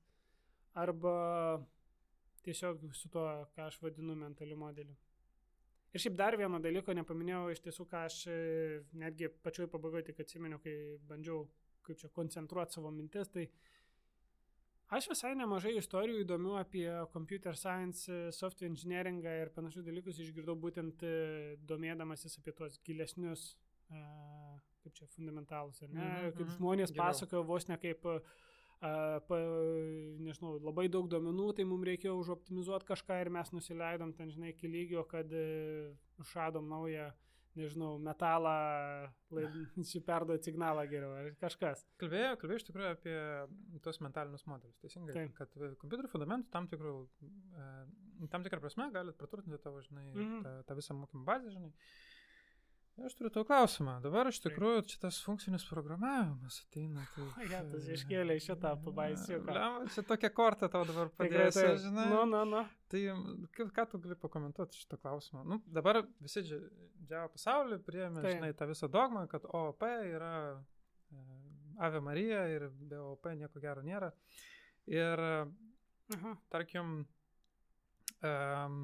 Arba 0.73 1.61
tiesiog 2.45 2.81
su 2.97 3.11
tuo, 3.13 3.27
ką 3.53 3.67
aš 3.69 3.77
vadinu 3.83 4.15
mentaliu 4.17 4.57
modeliu. 4.57 4.97
Ir 5.91 5.99
šiaip 5.99 6.15
dar 6.19 6.37
vieno 6.39 6.59
dalyko 6.63 6.93
nepaminėjau, 6.95 7.49
iš 7.51 7.63
tiesų, 7.65 7.85
ką 7.91 8.05
aš 8.07 8.21
e, 8.31 8.35
netgi 9.01 9.27
pačioj 9.43 9.67
pabaigoje 9.73 10.07
tik 10.07 10.21
atsimenu, 10.23 10.59
kai 10.63 10.75
bandžiau, 11.09 11.43
kaip 11.83 11.99
čia, 11.99 12.07
koncentruoti 12.15 12.77
savo 12.77 12.93
mintis, 12.95 13.27
tai 13.33 13.49
aš 14.95 15.09
visai 15.11 15.33
nemažai 15.35 15.73
istorijų 15.81 16.23
įdomių 16.23 16.55
apie 16.61 16.85
computer 17.11 17.59
science, 17.59 18.07
software 18.37 18.71
engineeringą 18.71 19.35
ir 19.41 19.51
panašius 19.55 19.87
dalykus 19.87 20.21
išgirdau 20.23 20.55
būtent 20.63 21.03
e, 21.03 21.15
domėdamasis 21.67 22.39
apie 22.39 22.55
tuos 22.55 22.79
gilesnius, 22.87 23.49
e, 23.91 24.05
kaip 24.85 24.95
čia, 24.95 25.09
fundamentalus, 25.11 25.83
ne, 25.83 25.91
mm 25.91 26.07
-hmm, 26.07 26.37
kaip 26.39 26.55
žmonės 26.55 26.95
pasakojo 26.95 27.43
vos 27.51 27.67
ne 27.67 27.77
kaip 27.77 28.07
uh, 28.07 28.23
pa, 28.81 29.39
nežinau, 30.25 30.55
labai 30.65 30.87
daug 30.89 31.09
duomenų, 31.09 31.51
tai 31.57 31.65
mums 31.69 31.85
reikėjo 31.91 32.15
užoptimizuoti 32.21 32.87
kažką 32.89 33.19
ir 33.21 33.29
mes 33.33 33.51
nusileidom 33.53 34.13
ten, 34.17 34.31
žinai, 34.33 34.55
iki 34.55 34.69
lygio, 34.71 35.03
kad 35.09 35.29
e, 35.37 35.91
užradom 36.21 36.69
naują, 36.71 37.11
nežinau, 37.59 37.91
metalą, 38.01 38.55
šį 39.29 40.01
perduoti 40.09 40.49
signalą 40.49 40.87
geriau 40.89 41.13
ar 41.19 41.29
kažkas. 41.41 41.83
Kalbėjau, 42.01 42.37
kalbėjau 42.41 42.61
iš 42.61 42.67
tikrųjų 42.69 42.93
apie 42.95 43.17
tos 43.85 44.01
mentalinius 44.01 44.47
modelius, 44.49 44.79
teisingai. 44.81 45.17
Taip. 45.19 45.35
Kad 45.37 45.57
kompiuterių 45.83 46.13
fundamentų 46.13 46.49
tam, 46.55 46.69
tikrų, 46.71 46.95
e, 47.53 47.67
tam 48.33 48.47
tikrą 48.47 48.63
prasme 48.63 48.89
galit 48.95 49.19
praturtinti 49.19 49.61
tavo, 49.61 49.83
žinai, 49.85 50.07
mm 50.09 50.23
-hmm. 50.23 50.41
tą, 50.47 50.55
tą 50.71 50.79
visą 50.81 50.97
mokymą 50.97 51.27
bazę, 51.27 51.53
žinai. 51.53 51.75
Aš 53.05 53.15
turiu 53.17 53.31
tau 53.33 53.43
klausimą. 53.47 53.95
Dabar 54.03 54.27
iš 54.29 54.37
tikrųjų 54.43 54.81
šitas 54.91 55.17
funkcinis 55.25 55.63
programavimas 55.69 56.59
ateina. 56.65 57.05
Tai... 57.15 57.27
Ja, 57.49 57.61
tas 57.71 57.87
iškėlė 57.95 58.37
šitą 58.43 58.73
pabaisiuką. 58.85 59.55
Čia 59.95 60.03
tokia 60.07 60.29
korta 60.35 60.69
tau 60.71 60.83
dabar 60.89 61.09
padės, 61.17 61.57
tai, 61.57 61.71
žinai. 61.81 62.05
Nu, 62.11 62.23
nu, 62.29 62.43
nu. 62.49 62.61
Tai 62.91 63.01
ką 63.57 63.87
tu 63.91 64.01
gali 64.03 64.17
pakomentuoti 64.19 64.81
šitą 64.81 64.99
klausimą? 65.01 65.45
Nu, 65.47 65.59
dabar 65.65 66.03
visi 66.21 66.43
džiavo 66.45 67.31
pasaulį 67.33 67.81
priėmė, 67.87 68.23
tai. 68.25 68.35
žinai, 68.37 68.53
tą 68.57 68.69
visą 68.69 68.91
dogmą, 68.91 69.25
kad 69.31 69.47
OOP 69.49 69.85
yra 69.87 70.33
e, 70.51 71.25
Ave 71.81 72.03
Marija 72.05 72.45
ir 72.51 72.69
be 72.69 72.99
OOP 73.01 73.31
nieko 73.39 73.63
gero 73.63 73.85
nėra. 73.85 74.11
Ir, 74.91 75.21
Aha. 76.17 76.33
tarkim, 76.51 77.03
um, 78.27 78.81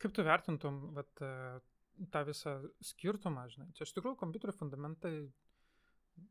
kaip 0.00 0.14
tu 0.14 0.24
vertintum, 0.26 0.82
vat, 0.96 1.26
tą 2.12 2.22
visą 2.28 2.56
skirtumą, 2.84 3.46
žinai. 3.52 3.70
Čia 3.76 3.86
iš 3.86 3.94
tikrųjų 3.96 4.18
kompiuterio 4.20 4.54
fundamentai 4.56 5.14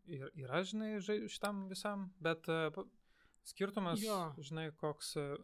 yra, 0.08 0.62
žinai, 0.66 0.98
šitam 1.32 1.66
visam, 1.70 2.10
bet 2.24 2.50
uh, 2.52 2.84
skirtumas, 3.46 4.02
jo. 4.04 4.18
žinai, 4.42 4.68
koks 4.80 5.16
uh, 5.22 5.36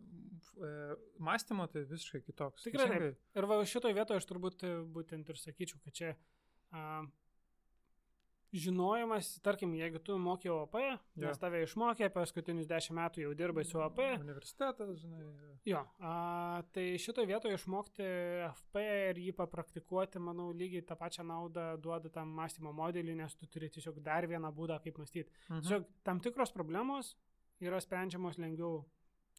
mąstymo 1.21 1.67
tai 1.71 1.85
visiškai 1.89 2.23
kitoks. 2.25 2.67
Tikrai. 2.67 3.13
Ir 3.37 3.49
va 3.49 3.61
šitoje 3.67 3.97
vietoje 3.97 4.21
aš 4.21 4.29
turbūt 4.29 4.65
būtent 4.95 5.29
ir 5.33 5.41
sakyčiau, 5.41 5.81
kad 5.85 5.97
čia 5.97 6.13
uh, 6.15 7.05
žinojimas, 8.51 9.37
tarkim, 9.45 9.71
jeigu 9.79 9.99
tu 10.03 10.17
mokė 10.19 10.49
OP, 10.51 10.75
ja. 10.81 10.95
nes 11.23 11.39
tave 11.39 11.61
išmokė, 11.63 12.09
paskutinius 12.11 12.67
dešimt 12.67 12.97
metų 12.97 13.23
jau 13.23 13.33
dirbai 13.37 13.63
su 13.67 13.79
OP. 13.79 14.01
Universitetas, 14.19 14.91
žinai. 14.99 15.23
Jo, 15.67 15.83
a, 16.03 16.13
tai 16.75 16.85
šitoje 16.99 17.29
vietoje 17.29 17.55
išmokti 17.55 18.07
FP 18.49 18.83
ir 19.11 19.21
jį 19.23 19.35
papraktikuoti, 19.37 20.19
manau, 20.23 20.49
lygiai 20.57 20.83
tą 20.87 20.97
pačią 20.99 21.23
naudą 21.27 21.69
duoda 21.81 22.11
tam 22.11 22.33
mąstymo 22.35 22.73
modeliui, 22.75 23.15
nes 23.21 23.37
tu 23.39 23.47
turi 23.47 23.71
tiesiog 23.71 24.01
dar 24.03 24.27
vieną 24.27 24.51
būdą, 24.57 24.81
kaip 24.83 24.99
mąstyti. 24.99 25.31
Mhm. 25.47 25.61
Tiesiog 25.61 25.87
tam 26.07 26.19
tikros 26.23 26.51
problemos 26.55 27.15
yra 27.63 27.79
sprendžiamos 27.83 28.41
lengviau 28.41 28.81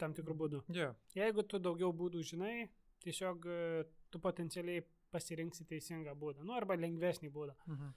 tam 0.01 0.15
tikrų 0.17 0.39
būdų. 0.39 0.63
Yeah. 0.73 0.97
Jeigu 1.19 1.45
tu 1.45 1.61
daugiau 1.61 1.93
būdų 1.93 2.23
žinai, 2.25 2.71
tiesiog 3.05 3.45
e, 3.45 3.85
tu 4.09 4.21
potencialiai 4.23 4.87
pasirinksi 5.13 5.67
teisingą 5.69 6.15
būdą, 6.17 6.47
nu 6.47 6.55
arba 6.57 6.79
lengvesnį 6.81 7.29
būdą. 7.35 7.59
Mhm 7.67 7.93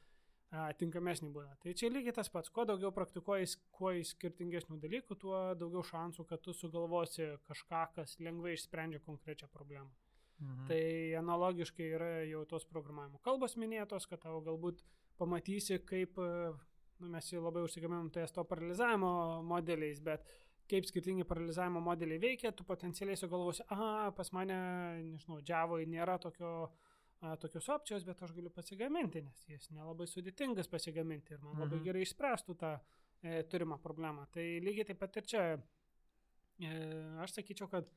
tinkamesnį 0.80 1.30
būdą. 1.36 1.56
Tai 1.64 1.74
čia 1.78 1.90
lygiai 1.92 2.16
tas 2.16 2.30
pats, 2.32 2.52
kuo 2.54 2.66
daugiau 2.68 2.92
praktikuoji, 2.96 3.48
kuo 3.76 3.94
skirtingesnių 4.10 4.80
dalykų, 4.84 5.18
tuo 5.22 5.38
daugiau 5.60 5.84
šansų, 5.86 6.26
kad 6.30 6.44
tu 6.46 6.54
sugalvosi 6.56 7.36
kažką, 7.48 7.82
kas 7.98 8.18
lengvai 8.24 8.56
išsprendžia 8.56 9.02
konkrečią 9.06 9.50
problemą. 9.54 9.92
Mhm. 10.40 10.66
Tai 10.68 10.82
analogiškai 11.22 11.90
yra 11.96 12.12
jau 12.28 12.44
tos 12.50 12.66
programavimo 12.68 13.22
kalbos 13.24 13.56
minėtos, 13.56 14.08
kad 14.10 14.20
tau 14.26 14.42
galbūt 14.44 14.82
pamatysi, 15.18 15.80
kaip, 15.88 16.20
nu, 16.20 17.12
mes 17.14 17.30
jau 17.32 17.44
labai 17.44 17.64
užsigamėm 17.64 18.10
ties 18.12 18.36
to 18.36 18.44
paralizavimo 18.44 19.44
modeliais, 19.48 20.02
bet 20.04 20.28
kaip 20.68 20.88
skirtingi 20.90 21.24
paralizavimo 21.30 21.80
modeliai 21.80 22.20
veikia, 22.20 22.52
tu 22.52 22.66
potencialiai 22.68 23.20
sugalvosi, 23.20 23.64
aha, 23.72 24.12
pas 24.18 24.32
mane, 24.36 24.58
nežinau, 25.14 25.40
džiavoje 25.46 25.88
nėra 25.88 26.18
tokio 26.20 26.52
uh, 26.66 26.95
a, 27.22 27.36
tokios 27.42 27.70
opcijos, 27.70 28.06
bet 28.08 28.22
aš 28.26 28.34
galiu 28.36 28.52
pasigaminti, 28.54 29.24
nes 29.26 29.44
jis 29.50 29.70
nelabai 29.76 30.08
sudėtingas 30.10 30.70
pasigaminti 30.72 31.36
ir 31.36 31.44
man 31.44 31.56
mhm. 31.56 31.66
labai 31.66 31.82
gerai 31.86 32.04
išspręstų 32.06 32.58
tą 32.62 32.74
e, 32.76 33.44
turimą 33.52 33.80
problemą. 33.84 34.28
Tai 34.36 34.46
lygiai 34.66 34.88
taip 34.90 35.00
pat 35.04 35.22
ir 35.22 35.30
čia 35.34 35.46
e, 35.56 36.74
aš 37.24 37.38
sakyčiau, 37.40 37.70
kad 37.72 37.90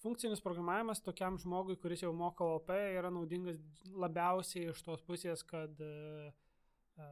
funkcinis 0.00 0.40
programavimas 0.44 1.02
tokiam 1.04 1.38
žmogui, 1.40 1.76
kuris 1.80 2.04
jau 2.04 2.12
moka 2.16 2.46
OP, 2.56 2.70
yra 2.72 3.10
naudingas 3.12 3.58
labiausiai 3.92 4.70
iš 4.72 4.84
tos 4.86 5.02
pusės, 5.06 5.44
kad 5.46 5.82
e, 5.84 6.30
e, 6.96 7.10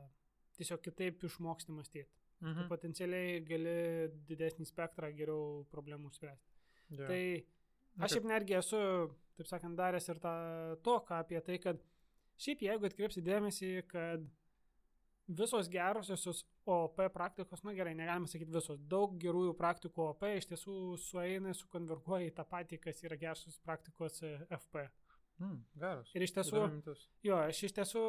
tiesiog 0.58 0.82
kitaip 0.84 1.28
išmoksti 1.28 1.74
mąstyti. 1.76 2.14
Mhm. 2.38 2.54
Tu 2.60 2.70
potencialiai 2.70 3.38
gali 3.46 3.76
didesnį 4.28 4.66
spektrą 4.68 5.10
geriau 5.14 5.64
problemų 5.72 6.12
spręsti. 6.14 6.54
Yeah. 6.88 7.08
Tai 7.08 7.22
Aš 7.98 8.14
šiaip 8.14 8.26
netgi 8.30 8.58
esu, 8.58 8.80
taip 9.38 9.48
sakant, 9.50 9.78
daręs 9.78 10.08
ir 10.10 10.20
tą 10.22 10.34
toką 10.86 11.22
apie 11.22 11.40
tai, 11.44 11.58
kad 11.62 11.80
šiaip 12.38 12.62
jeigu 12.68 12.86
atkreipsi 12.86 13.24
dėmesį, 13.26 13.72
kad 13.90 14.26
visos 15.28 15.68
gerosios 15.68 16.44
OP 16.68 17.00
praktikos, 17.12 17.62
na 17.64 17.74
gerai, 17.76 17.94
negalima 17.96 18.28
sakyti 18.30 18.54
visos, 18.54 18.80
daug 18.90 19.16
gerųjų 19.20 19.54
praktikų 19.58 20.06
OP 20.10 20.24
iš 20.30 20.48
tiesų 20.52 20.76
sueina, 21.00 21.52
sukonverguoja 21.56 22.30
į 22.30 22.34
tą 22.38 22.46
patį, 22.48 22.80
kas 22.86 23.02
yra 23.04 23.18
gerosios 23.20 23.58
praktikos 23.64 24.22
FP. 24.22 24.88
Mm, 25.38 25.58
geras. 25.78 26.12
Ir 26.16 26.24
iš 26.26 26.34
tiesų, 26.34 26.62
jo, 27.24 27.38
aš 27.38 27.62
iš 27.68 27.76
tiesų, 27.76 28.04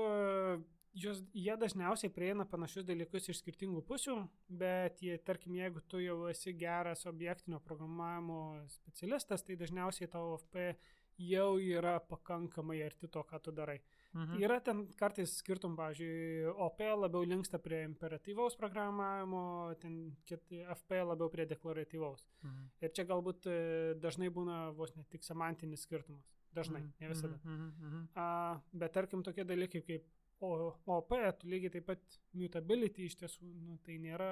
jos, 0.93 1.23
jie 1.33 1.55
dažniausiai 1.57 2.11
prieina 2.13 2.45
panašius 2.45 2.85
dalykus 2.87 3.29
iš 3.29 3.41
skirtingų 3.43 3.83
pusių, 3.87 4.15
bet 4.49 5.01
jie, 5.05 5.17
tarkim, 5.17 5.55
jeigu 5.55 5.81
tu 5.87 5.99
jau 6.03 6.27
esi 6.31 6.53
geras 6.53 7.05
objektinio 7.05 7.59
programavimo 7.59 8.65
specialistas, 8.67 9.43
tai 9.43 9.55
dažniausiai 9.55 10.09
tavo 10.09 10.37
FP 10.37 10.73
jau 11.19 11.57
yra 11.59 11.97
pakankamai 11.99 12.77
arti 12.85 13.07
to, 13.11 13.19
ką 13.27 13.41
tu 13.43 13.51
darai. 13.51 13.81
Mhm. 14.13 14.37
Yra 14.41 14.59
ten 14.63 14.85
kartais 14.97 15.33
skirtum, 15.41 15.75
pavyzdžiui, 15.75 16.47
OP 16.65 16.79
labiau 16.95 17.25
linksta 17.27 17.59
prie 17.59 17.83
imperatyvaus 17.83 18.55
programavimo, 18.55 19.75
ten 19.81 20.15
FP 20.25 21.01
labiau 21.05 21.29
prie 21.29 21.45
deklaratyvaus. 21.45 22.23
Mhm. 22.43 22.69
Ir 22.81 22.89
čia 22.95 23.03
galbūt 23.05 23.45
e, 23.51 23.93
dažnai 23.99 24.29
būna 24.31 24.71
vos 24.73 24.95
ne 24.95 25.03
tik 25.11 25.23
semantinis 25.27 25.83
skirtumas. 25.85 26.23
Dažnai, 26.55 26.81
Mhm, 26.81 26.93
ne 26.99 27.07
visada. 27.07 27.35
mhm, 27.43 27.53
mhm, 27.53 27.85
mhm. 27.85 28.07
A, 28.15 28.61
bet 28.73 28.93
tarkim 28.93 29.21
tokie 29.23 29.43
dalykai 29.45 29.83
kaip 29.85 30.07
O- 30.41 30.71
OP, 30.95 31.09
tu 31.41 31.49
lygiai 31.51 31.71
taip 31.73 31.85
pat 31.89 32.17
mutability 32.39 33.07
iš 33.09 33.17
tiesų, 33.19 33.47
nu, 33.65 33.77
tai 33.83 33.97
nėra 33.99 34.29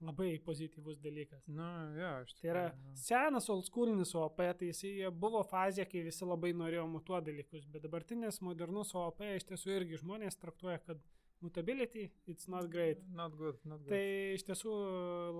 labai 0.00 0.30
pozityvus 0.46 1.00
dalykas. 1.04 1.42
Nu, 1.52 1.66
jo, 1.98 2.12
iš 2.24 2.32
Tai 2.38 2.48
yra 2.52 2.62
tikrųjų, 2.70 2.92
jo. 2.94 3.00
senas 3.04 3.50
oldschoolinis 3.52 4.14
OP, 4.16 4.40
tai 4.60 4.70
jisai 4.70 5.10
buvo 5.12 5.42
fazė, 5.50 5.84
kai 5.90 6.04
visi 6.06 6.24
labai 6.24 6.54
norėjo 6.56 6.86
mutuoti 6.94 7.30
dalykus, 7.32 7.66
bet 7.74 7.84
dabartinis 7.84 8.40
modernus 8.40 8.94
OP 8.96 9.20
iš 9.34 9.44
tiesų 9.52 9.76
irgi 9.80 10.00
žmonės 10.00 10.40
traktuoja, 10.40 10.78
kad 10.86 11.04
mutability 11.44 12.06
it's 12.26 12.48
not 12.48 12.70
great. 12.72 13.02
Not 13.12 13.36
good, 13.36 13.58
not 13.68 13.82
good. 13.84 13.90
Tai 13.92 14.02
iš 14.38 14.46
tiesų 14.48 14.72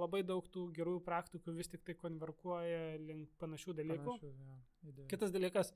labai 0.02 0.20
daug 0.26 0.44
tų 0.52 0.66
gerųjų 0.76 1.00
praktikų 1.06 1.54
vis 1.56 1.70
tik 1.72 1.84
tai 1.88 1.94
konverkuoja 1.96 2.98
link 3.00 3.30
panašių 3.40 3.76
dalykų. 3.80 4.18
Panašių, 4.20 4.34
idėjų. 4.90 5.08
Kitas 5.14 5.32
dalykas, 5.32 5.72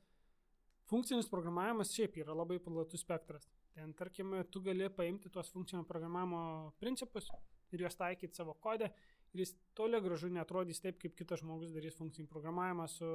funkcinis 0.88 1.28
programavimas 1.30 1.92
šiaip 1.94 2.16
yra 2.22 2.34
labai 2.36 2.58
platus 2.62 3.04
spektras. 3.04 3.48
Ten, 3.76 3.92
tarkim, 3.94 4.34
tu 4.50 4.62
gali 4.64 4.88
paimti 4.90 5.30
tuos 5.30 5.52
funkcinio 5.54 5.84
programavimo 5.88 6.72
principus 6.80 7.28
ir 7.72 7.84
juos 7.84 7.96
taikyti 7.98 8.36
savo 8.36 8.54
kodę 8.54 8.90
ir 9.34 9.44
jis 9.44 9.54
toli 9.76 10.00
gražu 10.00 10.30
netrodys 10.32 10.80
taip, 10.80 10.98
kaip 11.02 11.16
kitas 11.18 11.42
žmogus 11.42 11.74
darys 11.74 11.98
funkcinį 11.98 12.28
programavimą 12.32 12.88
su 12.88 13.08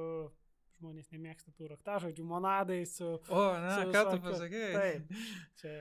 žmonės 0.78 1.10
nemėgsta 1.14 1.52
tų 1.56 1.68
raktažodžių, 1.72 2.24
monadais, 2.28 2.96
su... 2.98 3.08
O, 3.28 3.42
na, 3.62 3.74
su 3.76 3.92
ką 3.94 4.02
tu 4.08 4.16
visokiu- 4.16 4.24
pasakėjai? 4.28 4.72
Taip. 4.74 5.12
Čia 5.60 5.74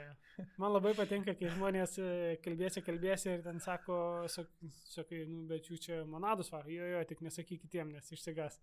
man 0.62 0.74
labai 0.76 0.94
patinka, 0.98 1.36
kai 1.40 1.52
žmonės 1.54 1.96
e, 2.02 2.10
kalbėsi, 2.46 2.84
kalbėsi 2.86 3.32
ir 3.34 3.46
ten 3.46 3.62
sako, 3.64 3.98
sak- 4.34 4.52
sakai, 4.92 5.24
nu, 5.30 5.44
bet 5.50 5.70
jų 5.72 5.80
čia 5.88 6.02
monadus 6.10 6.52
varo, 6.54 6.72
jo, 6.74 6.90
jo, 6.96 7.04
tik 7.10 7.24
nesakyk 7.26 7.64
kitiem, 7.66 7.94
nes 7.96 8.12
išsigas. 8.16 8.60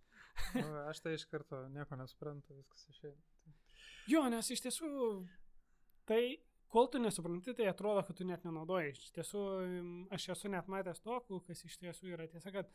O, 0.59 0.66
aš 0.90 1.03
tai 1.05 1.16
iš 1.19 1.27
karto 1.31 1.64
nieko 1.75 1.99
nesuprantu, 2.01 2.57
viskas 2.61 2.87
išėjo. 2.95 3.16
Jo, 4.11 4.25
nes 4.33 4.49
iš 4.51 4.62
tiesų, 4.64 4.90
tai 6.09 6.23
kol 6.71 6.88
tu 6.90 7.01
nesupranti, 7.03 7.55
tai 7.59 7.66
atrodo, 7.71 8.03
kad 8.07 8.16
tu 8.19 8.27
net 8.27 8.45
nenaudoji. 8.47 8.95
Iš 8.95 9.11
tiesų, 9.19 9.43
aš 10.14 10.29
esu 10.37 10.51
net 10.53 10.71
matęs 10.71 11.03
tokių, 11.05 11.43
kas 11.47 11.64
iš 11.66 11.77
tiesų 11.83 12.14
yra 12.14 12.29
tiesa, 12.31 12.53
kad 12.55 12.71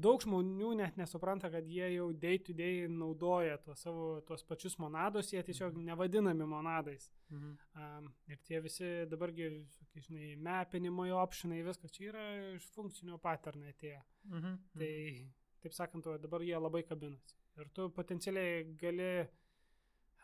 daug 0.00 0.20
žmonių 0.22 0.70
net 0.78 0.96
nesupranta, 0.96 1.50
kad 1.50 1.66
jie 1.68 1.88
jau 1.94 2.08
day 2.12 2.38
to 2.38 2.52
day 2.56 2.86
naudoja 2.88 3.56
tuos 3.64 3.80
savo 3.84 4.20
tuos 4.26 4.42
pačius 4.46 4.78
monadus, 4.78 5.30
jie 5.32 5.42
tiesiog 5.42 5.74
Mhm. 5.74 5.84
nevadinami 5.90 6.46
monadais. 6.46 7.10
Mhm. 7.30 7.56
Um, 7.76 8.12
ir 8.28 8.36
tie 8.44 8.60
visi 8.60 8.84
dabargi, 9.10 9.48
visokie, 9.66 10.00
žinai, 10.06 10.36
mapinimo 10.36 11.04
optionai, 11.22 11.62
viskas 11.64 11.90
čia 11.92 12.08
yra 12.12 12.24
iš 12.56 12.70
funkcinio 12.74 13.18
patternai 13.18 13.72
atėję. 13.74 14.02
Mhm. 14.24 14.58
Tai, 14.78 15.30
taip 15.62 15.72
sakant, 15.72 16.04
dabar 16.22 16.40
jie 16.40 16.56
labai 16.58 16.82
kabinasi. 16.82 17.34
Ir 17.58 17.68
tu 17.74 17.88
potencialiai 17.90 18.64
gali, 18.78 19.28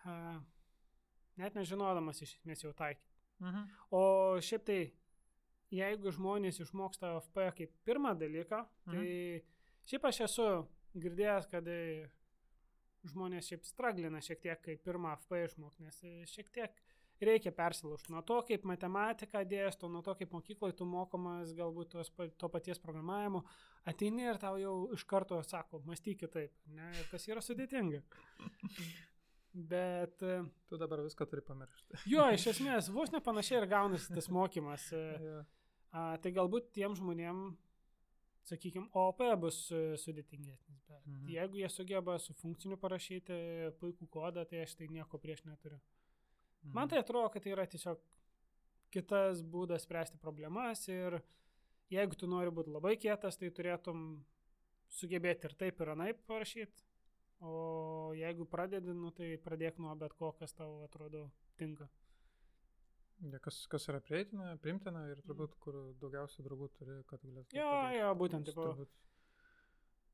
uh, 0.07 0.41
net 1.37 1.55
nežinodamas 1.55 2.21
iš 2.23 2.37
esmės 2.39 2.63
jau 2.65 2.73
taikyti. 2.73 3.11
Mhm. 3.41 3.65
O 3.91 4.03
šiaip 4.41 4.65
tai, 4.65 4.93
jeigu 5.75 6.13
žmonės 6.15 6.61
išmoksta 6.63 7.17
FP 7.21 7.49
kaip 7.57 7.73
pirmą 7.85 8.13
dalyką, 8.19 8.61
tai 8.85 9.43
šiaip 9.89 10.09
aš 10.11 10.21
esu 10.29 10.49
girdėjęs, 11.01 11.49
kad 11.51 11.69
e, 11.71 12.09
žmonės 13.11 13.51
šiaip 13.51 13.65
straglina 13.69 14.23
šiek 14.25 14.43
tiek, 14.45 14.61
kai 14.65 14.77
pirmą 14.81 15.15
FP 15.23 15.45
išmok, 15.49 15.79
nes 15.85 16.01
e, 16.07 16.17
šiek 16.31 16.51
tiek 16.55 16.83
reikia 17.25 17.53
persilaužti 17.55 18.13
nuo 18.13 18.21
to, 18.27 18.41
kaip 18.49 18.67
matematika 18.69 19.45
dėsto, 19.49 19.89
nuo 19.89 20.03
to, 20.05 20.17
kaip 20.19 20.35
mokykloje 20.35 20.77
tu 20.81 20.87
mokomas 20.89 21.55
galbūt 21.57 21.95
tos, 21.95 22.11
to 22.11 22.51
paties 22.53 22.83
programavimo, 22.83 23.45
ateini 23.89 24.27
ir 24.27 24.41
tau 24.43 24.59
jau 24.61 24.75
iš 24.97 25.07
karto 25.09 25.41
sako, 25.47 25.81
mąstyk 25.89 26.25
kitaip, 26.25 26.55
ne, 26.75 26.91
ir 26.99 27.11
tas 27.13 27.27
yra 27.31 27.45
sudėtinga. 27.45 28.03
Bet 29.55 30.23
e, 30.27 30.41
Tu 30.67 30.79
dabar 30.81 31.05
viską 31.05 31.29
turi 31.31 31.45
pamiršti. 31.47 32.01
jo, 32.15 32.25
iš 32.35 32.49
esmės, 32.57 32.91
vos 32.91 33.13
nepanašiai 33.15 33.61
ir 33.61 33.69
gaunasi 33.71 34.17
tas 34.17 34.27
mokymas. 34.33 34.89
A, 35.95 36.17
tai 36.19 36.33
galbūt 36.35 36.73
tiem 36.75 36.97
žmonėm, 36.99 37.53
sakykime, 38.49 38.89
OP 38.93 39.21
bus 39.41 39.59
e, 39.73 39.83
sudėtingesnis, 40.01 40.83
bet 40.89 41.07
Mhm. 41.07 41.17
mhm. 41.17 41.29
jeigu 41.29 41.57
jie 41.57 41.69
sugeba 41.69 42.19
su 42.19 42.35
funkciniu 42.35 42.77
parašyti 42.77 43.39
puikų 43.81 44.09
kodą, 44.09 44.45
tai 44.49 44.63
aš 44.65 44.75
tai 44.75 44.89
nieko 44.89 45.19
prieš 45.19 45.45
neturiu. 45.45 45.81
Mhm. 46.63 46.73
Man 46.75 46.89
tai 46.89 46.99
atrodo, 46.99 47.29
kad 47.29 47.43
tai 47.43 47.53
yra 47.53 47.67
tiesiog 47.67 48.01
kitas 48.91 49.43
būdas 49.43 49.85
spręsti 49.85 50.19
problemas 50.19 50.89
ir 50.89 51.21
jeigu 51.91 52.17
tu 52.17 52.27
nori 52.27 52.51
būti 52.51 52.71
labai 52.71 52.97
kietas, 52.97 53.37
tai 53.37 53.51
turėtum 53.51 54.25
sugebėti 54.89 55.49
ir 55.49 55.55
taip, 55.55 55.81
ir 55.81 55.89
anaip 55.89 56.21
parašyti. 56.27 56.85
O 57.45 58.13
jeigu 58.17 58.47
pradedi, 58.49 58.95
nu, 58.95 59.11
tai 59.11 59.35
pradėk 59.37 59.79
nuo 59.83 59.95
bet 59.99 60.15
ko, 60.15 60.33
kas 60.33 60.55
tau 60.57 60.85
atrodo 60.85 61.31
tinka. 61.59 61.89
Ja, 63.23 63.39
kas, 63.39 63.67
kas 63.71 63.87
yra 63.89 64.01
prieitina, 64.01 64.57
primtina 64.61 65.07
ir 65.11 65.21
turbūt, 65.25 65.55
kur 65.63 65.75
daugiausiai 66.01 66.45
draugų 66.45 66.69
turi, 66.79 66.99
kad 67.09 67.21
galėtų. 67.23 67.55
Jo, 67.57 67.69
padėti. 67.71 67.99
jo, 68.01 68.15
būtent, 68.15 68.41
Nes 68.47 68.49
tipo, 68.55 68.63
turbūt- 68.63 69.01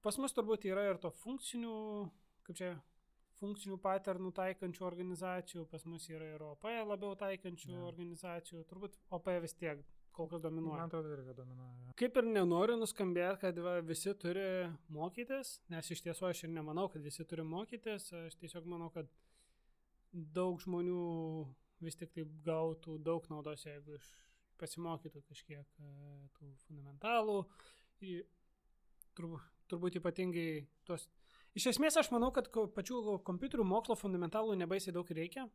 Pas 0.03 0.17
mus 0.19 0.33
turbūt 0.33 0.65
yra 0.65 0.91
ir 0.91 0.97
to 0.99 1.11
funkcinių, 1.11 2.11
kaip 2.45 2.57
čia, 2.57 2.81
funkcinių 3.41 3.79
paternų 3.81 4.33
taikančių 4.33 4.85
organizacijų, 4.87 5.67
pas 5.69 5.85
mus 5.85 6.07
yra 6.09 6.35
ir 6.35 6.43
OP 6.43 6.63
labiau 6.85 7.15
taikančių 7.17 7.73
Jo. 7.73 7.87
organizacijų, 7.89 8.65
turbūt 8.69 8.97
OP 9.11 9.29
vis 9.41 9.53
tiek 9.55 9.83
kol 10.13 10.27
kas 10.29 10.43
Man 10.43 10.43
dominuoja. 10.53 10.85
atrodo, 10.87 11.09
irgi 11.17 11.35
dominuoja. 11.37 11.95
Kaip 11.97 12.17
ir 12.17 12.23
nenoriu 12.23 12.77
nuskambėti, 12.81 13.41
kad 13.41 13.59
va, 13.59 13.81
visi 13.81 14.13
turi 14.15 14.71
mokytis, 14.89 15.61
nes 15.69 15.91
iš 15.91 16.03
tiesų 16.03 16.29
aš 16.31 16.45
ir 16.45 16.51
nemanau, 16.51 16.89
kad 16.93 17.03
visi 17.03 17.25
turi 17.25 17.43
mokytis, 17.43 18.13
aš 18.13 18.37
tiesiog 18.37 18.65
manau, 18.67 18.91
kad 18.93 19.07
daug 20.13 20.59
žmonių 20.61 21.47
vis 21.85 21.97
tik 21.97 22.12
taip 22.16 22.29
gautų 22.47 22.99
daug 23.03 23.27
naudos, 23.33 23.64
jeigu 23.66 23.97
iš 23.97 24.09
pasimokytų 24.61 25.23
kažkiek 25.29 25.64
e, 25.81 25.95
tų 26.38 26.53
fundamentalų. 26.66 27.38
į- 28.05 28.25
Turbūt, 29.19 29.43
turbūt 29.69 29.97
ypatingai 29.99 30.66
tos. 30.87 31.09
Iš 31.59 31.64
esmės 31.73 31.97
aš 31.99 32.12
manau, 32.14 32.29
kad 32.33 32.47
pačių 32.53 33.19
kompiuterių 33.27 33.64
mokslo 33.66 33.97
fundamentalų 33.99 34.55
nebaisiai 34.61 34.95
daug 34.95 35.09
reikia, 35.11 35.49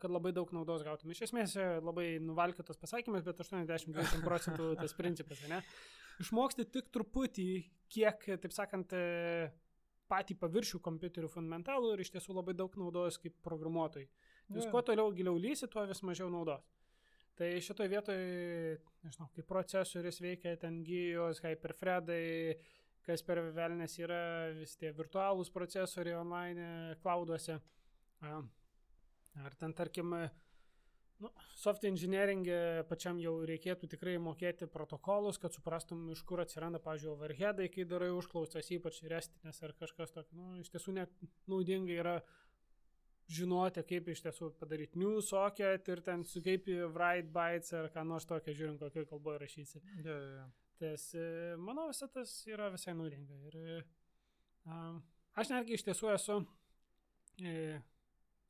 kad 0.00 0.08
labai 0.10 0.32
daug 0.32 0.48
naudos 0.56 0.80
gautum. 0.86 1.10
Iš 1.12 1.26
esmės 1.28 1.56
e, 1.60 1.66
labai 1.84 2.06
nuvalkiotas 2.24 2.80
pasakymas, 2.80 3.22
bet 3.26 3.36
80-20 3.44 4.24
procentų 4.24 4.70
tas 4.80 4.94
principas, 4.96 5.42
ne? 5.52 5.60
Išmoksti 6.24 6.64
tik 6.72 6.88
truputį, 6.94 7.46
kiek, 7.92 8.24
taip 8.40 8.52
sakant, 8.56 8.92
e, 8.96 9.50
patį 10.08 10.38
paviršių 10.40 10.80
kompiuterių 10.84 11.28
fundamentalų 11.32 11.92
ir 11.94 12.02
iš 12.06 12.14
tiesų 12.16 12.34
labai 12.40 12.56
daug 12.56 12.72
naudos 12.80 13.20
kaip 13.20 13.36
programuotojai. 13.44 14.08
Jūs 14.56 14.68
kuo 14.72 14.82
toliau 14.86 15.12
giliau 15.16 15.40
lysi, 15.40 15.68
tuo 15.70 15.84
vis 15.88 16.02
mažiau 16.06 16.30
naudos. 16.32 16.62
Tai 17.38 17.48
šitoje 17.64 17.88
vietoje, 17.88 18.78
nežinau, 19.06 19.28
kaip 19.32 19.46
procesorius 19.48 20.20
veikia, 20.20 20.52
ten 20.60 20.82
gyjos, 20.84 21.40
hyperthreadai, 21.40 22.58
kas 23.06 23.24
per 23.26 23.40
velnės 23.56 23.96
yra 23.98 24.22
vis 24.58 24.76
tie 24.78 24.92
virtualūs 24.94 25.50
procesoriai 25.54 26.18
online, 26.20 26.66
clouduose. 27.02 27.56
A, 28.22 28.42
Ar 29.40 29.54
ten, 29.56 29.72
tarkim, 29.72 30.12
nu, 31.22 31.30
soft 31.56 31.84
engineering 31.88 32.44
e, 32.44 32.82
pačiam 32.88 33.16
jau 33.22 33.32
reikėtų 33.48 33.88
tikrai 33.94 34.18
mokėti 34.20 34.68
protokolus, 34.68 35.38
kad 35.40 35.56
suprastum, 35.56 36.04
iš 36.12 36.20
kur 36.28 36.42
atsiranda, 36.44 36.82
pažiūrėjau, 36.84 37.16
overheadai, 37.16 37.70
kai 37.72 37.86
darai 37.88 38.10
užklausas, 38.12 38.68
ypač 38.76 39.00
restinės 39.08 39.62
ar 39.64 39.72
kažkas 39.78 40.12
tokio. 40.12 40.36
Nu, 40.36 40.58
iš 40.60 40.68
tiesų 40.74 40.98
net 40.98 41.14
naudinga 41.48 41.96
yra 41.96 42.16
žinoti, 43.32 43.82
kaip 43.86 44.08
iš 44.12 44.22
tiesų 44.24 44.50
padaryti 44.60 45.00
new 45.00 45.20
socket 45.24 45.88
ir 45.92 46.02
ten 46.04 46.24
su 46.28 46.42
kaip 46.44 46.68
write 46.94 47.30
bytes 47.34 47.72
ar 47.78 47.88
ką 47.94 48.04
nors 48.08 48.26
tokio, 48.28 48.54
žiūrint, 48.56 48.80
kokioje 48.82 49.08
kalboje 49.10 49.42
rašysi. 49.42 49.82
Jo, 50.04 50.16
jo, 50.16 50.30
jo. 50.38 50.46
Tas, 50.82 51.06
e, 51.14 51.26
manau, 51.62 51.86
visą 51.92 52.08
tas 52.10 52.32
yra 52.50 52.70
visai 52.74 52.94
naudinga. 52.98 53.38
Ir 53.50 53.58
a, 54.66 54.78
aš 55.38 55.52
netgi 55.54 55.76
iš 55.78 55.84
tiesų 55.86 56.10
esu 56.16 56.38
e, 57.38 57.80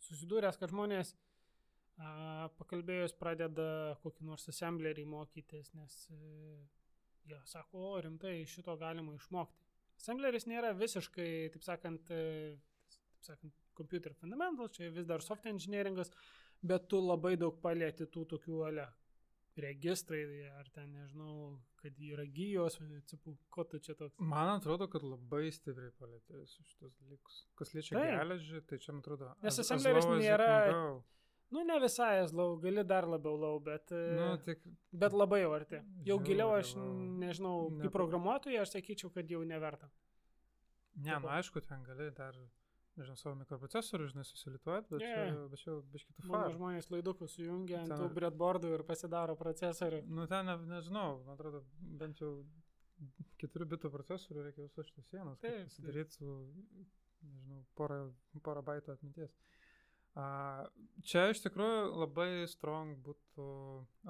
susidūręs, 0.06 0.58
kad 0.60 0.72
žmonės 0.72 1.12
a, 1.12 2.48
pakalbėjus 2.58 3.16
pradeda 3.20 3.98
kokį 4.04 4.30
nors 4.30 4.48
assemblerį 4.52 5.04
mokytis, 5.12 5.72
nes 5.76 5.98
e, 6.14 6.22
jie 7.28 7.40
sako, 7.52 7.84
o 7.92 8.00
rimtai 8.06 8.40
šito 8.48 8.76
galima 8.80 9.14
išmokti. 9.18 9.68
Assembleris 10.00 10.48
nėra 10.48 10.72
visiškai, 10.74 11.32
taip 11.54 11.66
sakant, 11.66 12.08
e, 12.10 12.56
taip 12.96 13.28
sakant 13.28 13.61
computer 13.74 14.12
fundamentals, 14.14 14.72
čia 14.76 14.90
vis 14.90 15.06
dar 15.06 15.20
soft 15.22 15.46
engineeringas, 15.46 16.10
bet 16.62 16.88
tu 16.88 17.00
labai 17.00 17.36
daug 17.36 17.60
palėti 17.62 18.06
tų 18.06 18.26
tokių 18.34 18.66
ale 18.68 18.88
registrai, 19.56 20.22
ar 20.58 20.68
ten 20.72 20.92
nežinau, 20.96 21.58
kad 21.82 21.98
yra 22.00 22.24
gyjos, 22.24 22.78
atsipū, 22.80 23.34
ko 23.52 23.64
tu 23.68 23.78
čia 23.84 23.94
toks. 23.98 24.16
Man 24.18 24.48
atrodo, 24.54 24.86
kad 24.88 25.02
labai 25.04 25.50
stipriai 25.52 25.92
palėtė 26.00 26.38
visus 26.40 26.64
šitus 26.70 26.94
dalykus. 27.02 27.42
Kas 27.60 27.74
liečia 27.76 27.98
Taip. 27.98 28.14
geležį, 28.22 28.62
tai 28.70 28.78
čia 28.80 28.92
man 28.94 29.02
atrodo. 29.04 29.28
Nes 29.42 29.52
as- 29.52 29.58
as 29.58 29.70
assembleris 29.76 30.06
nėra-. 30.06 31.02
Nu, 31.52 31.60
ne 31.68 31.74
visai 31.82 32.22
eslau, 32.24 32.56
gali 32.56 32.80
dar 32.82 33.04
labiau 33.04 33.36
lau, 33.36 33.58
bet, 33.60 33.90
Nu, 33.90 34.30
e, 34.32 34.38
tik 34.40 34.62
bet 34.90 35.12
labai 35.12 35.42
jau 35.42 35.50
arti. 35.52 35.82
Jau 36.08 36.16
giliau 36.18 36.48
Žiauriai 36.48 36.62
aš 36.64 36.70
nežinau, 37.20 37.70
Ne- 37.70 37.82
kaip 37.82 37.92
programuotojai, 37.92 38.62
aš 38.62 38.70
sakyčiau, 38.72 39.12
kad 39.12 39.28
jau 39.28 39.42
neverta. 39.44 39.90
Ne, 40.96 41.10
Tipo- 41.12 41.20
nu 41.20 41.28
aišku, 41.28 41.60
ten 41.66 41.84
gali 41.84 42.10
dar, 42.10 42.32
nežinau, 42.96 43.16
savo 43.16 43.34
mikroprocesorių, 43.40 44.08
žinai, 44.12 44.24
susilituoti, 44.28 44.88
bet 44.90 45.00
Ne. 45.00 45.12
čia, 45.12 45.48
bet 45.52 45.58
čia 45.62 45.76
biški 45.94 46.14
tu 46.18 46.26
Mano 46.28 46.50
žmonės 46.54 46.90
laidukus 46.92 47.34
sujungia 47.38 47.80
ant 47.80 47.88
Ten- 47.88 47.98
tų 48.02 48.08
breadboardų 48.18 48.74
ir 48.78 48.82
pasidaro 48.84 49.36
procesorių. 49.36 50.02
Nu, 50.08 50.26
ten, 50.26 50.46
ne, 50.46 50.56
nežinau, 50.76 51.24
man 51.24 51.34
atrodo, 51.38 51.64
bent 51.80 52.18
jau 52.20 52.44
4 53.42 53.64
bitų 53.66 53.90
procesorių 53.90 54.44
reikia 54.48 54.62
visos 54.68 54.86
šitos 54.86 55.08
sienos, 55.10 55.38
Taip, 55.40 55.64
pasidaryti 55.66 56.12
su, 56.18 56.36
nežinau, 57.22 57.64
porą, 57.78 58.12
porą 58.42 58.62
baitų 58.62 58.92
atminties. 58.94 59.32
A, 60.12 60.24
čia 61.08 61.30
iš 61.32 61.40
tikrųjų 61.40 61.84
labai 62.02 62.44
strong 62.50 62.98
būtų 63.00 63.44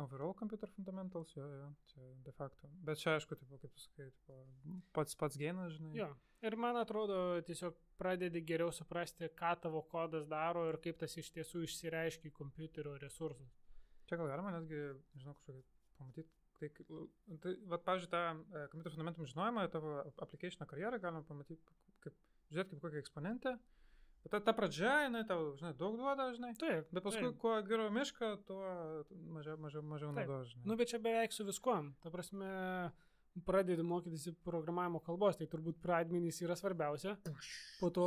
overall 0.03 0.33
computer 0.35 0.71
fundamentals, 0.75 1.31
jo, 1.37 1.45
jo, 1.47 1.69
čia 1.93 2.09
de 2.27 2.33
facto. 2.35 2.67
Bet 2.83 2.99
čia 2.99 3.13
aišku, 3.15 3.39
tipo, 3.39 3.59
kaip 3.63 3.71
tu 3.71 3.85
sakai, 3.85 4.09
tipo, 4.11 4.41
pats 4.97 5.15
pats 5.21 5.39
gėnas, 5.39 5.77
žinai. 5.77 5.93
Jo. 6.01 6.09
Ir 6.43 6.57
man 6.59 6.75
atrodo, 6.81 7.17
tiesiog 7.47 7.77
pradedi 8.03 8.43
geriau 8.43 8.73
suprasti, 8.75 9.29
ką 9.39 9.53
tavo 9.63 9.85
kodas 9.93 10.27
daro 10.27 10.65
ir 10.73 10.81
kaip 10.83 10.99
tas 10.99 11.15
iš 11.23 11.31
tiesų 11.37 11.63
išsireiškia 11.69 12.33
į 12.33 12.35
kompiuterio 12.35 12.97
resursus. 12.99 13.53
Čia 14.11 14.19
gal 14.19 14.33
galima 14.33 14.51
netgi, 14.57 14.81
nežinau, 15.15 15.37
kažkokį 15.39 15.63
pamatyti. 16.01 16.35
Tai, 16.63 16.69
tai 17.43 17.53
va, 17.71 17.79
pavyzdžiui, 17.79 18.11
tą 18.11 18.19
e, 18.33 18.65
kompiuterio 18.71 18.95
fundamentum 18.97 19.27
žinojimą, 19.31 19.65
tavo 19.71 19.95
ap- 20.03 20.21
application 20.27 20.67
karjerą 20.71 20.99
galima 21.03 21.23
pamatyti, 21.27 21.63
kaip, 22.03 22.19
žiūrėti 22.51 22.75
kaip 22.75 22.83
kokią 22.85 23.01
eksponentę. 23.03 23.55
Bet 24.23 24.31
ta, 24.37 24.41
ta 24.41 24.53
pradžia, 24.55 24.93
jinai 25.09 25.25
tau, 25.27 25.53
žinai, 25.59 25.73
daug 25.79 25.97
duoda, 25.99 26.29
žinai. 26.37 26.53
Taip, 26.61 26.91
Bet 26.95 27.03
paskui, 27.03 27.31
taip. 27.33 27.39
kuo 27.43 27.57
geriau 27.67 27.91
mišką, 27.91 28.29
tuo 28.47 28.61
mažiau, 29.35 29.57
mažiau, 29.59 29.83
mažiau 29.83 30.13
naudos, 30.15 30.53
žinai. 30.53 30.67
Nu, 30.71 30.77
bet 30.79 30.93
čia 30.93 31.01
beveik 31.03 31.35
su 31.35 31.47
viskuom. 31.49 31.89
Ta 32.05 32.13
prasme, 32.15 32.53
pradedi 33.49 33.83
mokytis 33.83 34.29
programavimo 34.45 35.01
kalbos, 35.03 35.39
tai 35.41 35.49
turbūt 35.51 35.81
pradmenys 35.83 36.39
yra 36.45 36.55
svarbiausia. 36.59 37.17
Po 37.81 37.91
to 37.91 38.07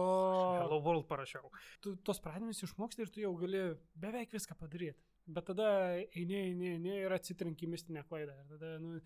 Hello 0.62 0.80
World 0.86 1.08
parašiau. 1.10 1.52
tu 1.82 1.96
tos 1.98 2.22
pradmenys 2.24 2.64
išmoksti 2.64 3.02
ir 3.04 3.10
tu 3.12 3.24
jau 3.26 3.34
gali 3.42 3.66
beveik 4.00 4.32
viską 4.38 4.56
padaryti. 4.60 5.02
Bet 5.28 5.48
tada 5.50 5.68
eini, 6.14 6.38
eini, 6.38 6.68
eini 6.78 6.96
ir 7.02 7.12
atsitrenki 7.16 7.66
mistinę 7.68 8.04
klaidą. 8.06 8.36
Ir 8.44 8.52
tada, 8.54 8.76
nu, 8.80 9.00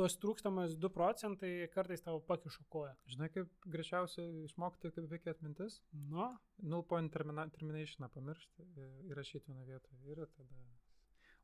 tos 0.00 0.16
trūkstamas 0.22 0.74
2 0.80 0.90
procentai 0.96 1.52
kartais 1.74 2.00
tavo 2.04 2.22
pakišo 2.24 2.64
koją. 2.72 2.94
Žinai, 3.12 3.28
kaip 3.34 3.70
greičiausiai 3.76 4.44
išmokti, 4.48 4.90
kaip 4.96 5.08
veikia 5.12 5.34
atmintis? 5.36 5.80
Nu, 5.92 6.30
Null 6.64 6.84
point 6.88 7.12
termina, 7.12 7.44
terminationą 7.52 8.08
pamiršti 8.14 8.66
ir 8.80 9.12
įrašyti 9.12 9.52
vieną 9.52 9.66
vietą. 9.68 10.00
Ir 10.08 10.24
tada. 10.36 10.64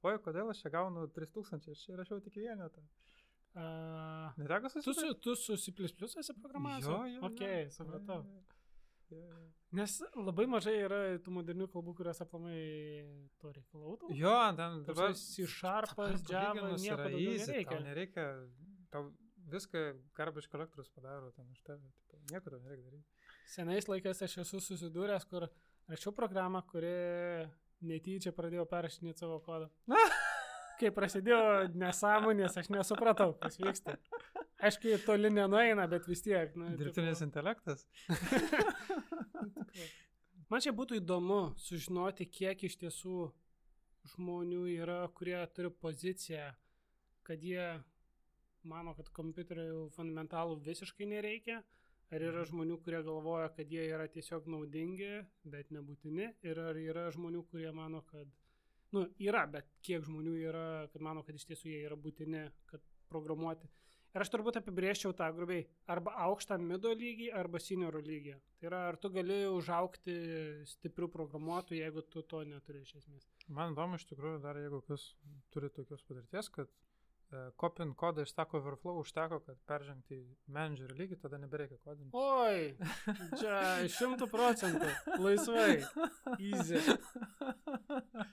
Oi, 0.07 0.17
kodėl 0.25 0.53
aš 0.53 0.61
čia 0.65 0.71
gaunu 0.75 1.07
3000, 1.17 1.71
aš 1.73 1.85
čia 1.85 1.95
įrašiau 1.97 2.21
tik 2.25 2.37
vienetą. 2.41 2.83
a, 3.57 4.33
Neteko 4.37 4.69
tu, 4.69 4.83
susitikti? 4.83 5.37
su, 5.37 5.73
tu 5.97 6.09
su 6.09 6.17
C 6.17 6.21
esi 6.25 6.35
programavęs? 6.41 6.85
Jo, 6.87 6.99
jo, 7.15 7.23
Ok, 7.31 7.43
supratau. 7.77 8.21
Jo, 8.25 8.37
jo. 8.37 8.43
Nes 9.77 9.97
labai 10.15 10.47
mažai 10.49 10.77
yra 10.85 10.99
tų 11.23 11.35
modernių 11.37 11.67
kalbų, 11.73 11.95
kurios 11.99 12.23
aplamai 12.23 12.57
to 13.43 13.51
reikalautų. 13.53 14.15
Jo, 14.17 14.37
ten 14.57 14.83
dabar 14.87 15.13
Java, 16.31 16.55
palyginus 16.55 16.87
nieko 16.87 17.09
easy, 17.11 17.51
nereikia. 17.51 17.81
Nereikia, 17.85 18.27
tau 18.95 19.11
viską 19.53 19.83
garbage 20.17 20.51
kolektorius 20.53 20.89
padaro 20.95 21.31
ten 21.37 21.51
už 21.53 21.61
tave, 21.67 21.91
tipo, 22.01 22.19
nieko 22.31 22.51
tau 22.51 22.63
nereikia 22.63 22.89
daryti. 22.89 23.05
Senais 23.51 23.91
laikais 23.91 24.23
aš 24.27 24.39
esu 24.43 24.63
susidūręs, 24.63 25.27
kur 25.31 25.49
rašiau 25.91 26.15
programą, 26.15 26.63
kuri 26.71 26.95
netyčia 27.87 28.33
pradėjo 28.35 28.67
perrašinėti 28.71 29.23
savo 29.23 29.39
kodą. 29.45 29.69
Kai 30.81 30.91
prasidėjo 30.93 31.71
nesąmonės, 31.73 32.59
aš 32.61 32.69
nesupratau, 32.75 33.33
kas 33.41 33.57
vyksta. 33.61 33.97
Aišku, 34.57 34.89
jie 34.89 34.97
toli 35.05 35.29
nenueina, 35.31 35.85
bet 35.91 36.07
vis 36.09 36.23
tiek. 36.25 36.55
Nu, 36.57 36.71
Dirbtinis 36.81 37.19
tipo- 37.19 37.27
intelektas. 37.29 37.85
Man 40.51 40.63
čia 40.63 40.73
būtų 40.73 41.01
įdomu 41.01 41.41
sužinoti, 41.59 42.29
kiek 42.31 42.63
iš 42.69 42.77
tiesų 42.81 43.27
žmonių 44.15 44.63
yra, 44.77 45.01
kurie 45.19 45.39
turi 45.53 45.73
poziciją, 45.83 46.53
kad 47.27 47.43
jie 47.43 47.65
mano, 48.71 48.95
kad 48.95 49.09
kompiuterių 49.15 49.89
fundamentalų 49.97 50.61
visiškai 50.67 51.09
nereikia, 51.11 51.59
ar 52.15 52.23
yra 52.23 52.45
žmonių, 52.47 52.79
kurie 52.85 53.01
galvoja, 53.07 53.49
kad 53.57 53.71
jie 53.75 53.89
yra 53.91 54.07
tiesiog 54.11 54.47
naudingi, 54.51 55.11
bet 55.51 55.73
nebūtini, 55.75 56.29
ir 56.47 56.61
ar 56.63 56.79
yra 56.79 57.09
žmonių, 57.15 57.43
kurie 57.51 57.73
mano, 57.75 58.05
kad, 58.11 58.31
nu, 58.95 59.09
yra, 59.23 59.43
bet 59.51 59.67
kiek 59.87 60.07
žmonių 60.07 60.37
yra, 60.47 60.67
kad 60.93 61.03
mano, 61.03 61.25
kad 61.27 61.39
iš 61.39 61.49
tiesų 61.51 61.73
jie 61.73 61.83
yra 61.89 61.99
būtini, 61.99 62.45
kad 62.71 62.87
programuoti. 63.11 63.71
Ir 64.17 64.23
aš 64.25 64.31
turbūt 64.33 64.57
apibrėžčiau 64.57 65.13
tą 65.13 65.27
grubiai 65.37 65.67
arba 65.93 66.15
aukštą 66.25 66.57
mido 66.63 66.89
lygį, 66.97 67.27
arba 67.37 67.61
seniorų 67.61 68.01
lygį. 68.07 68.37
Tai 68.57 68.69
yra, 68.71 68.79
ar 68.89 68.97
tu 68.97 69.11
gali 69.13 69.43
užaukti 69.53 70.15
stiprių 70.71 71.11
programuotojų, 71.13 71.83
jeigu 71.83 72.05
tu 72.15 72.23
to 72.25 72.41
neturi 72.49 72.81
iš 72.87 72.95
esmės. 73.03 73.27
Man 73.53 73.75
įdomu 73.75 74.01
iš 74.01 74.07
tikrųjų 74.09 74.41
dar, 74.47 74.57
jeigu 74.57 74.81
kas 74.89 75.05
turi 75.53 75.69
tokios 75.69 76.01
patirties, 76.09 76.49
kad 76.55 76.73
uh, 76.73 77.51
copy 77.61 77.91
kodą 78.01 78.25
iš 78.25 78.33
Stack 78.33 78.57
Overflow 78.57 79.03
užteko, 79.03 79.43
kad 79.45 79.61
peržengti 79.69 80.23
į 80.23 80.25
manager 80.49 80.97
lygį, 80.97 81.21
tada 81.21 81.37
nebereikia 81.43 81.77
kodinti. 81.85 82.17
Oi, 82.17 82.73
čia 83.37 83.61
šimtų 83.99 84.31
procentų, 84.33 84.89
laisvai, 85.21 85.85
easy. 86.41 86.81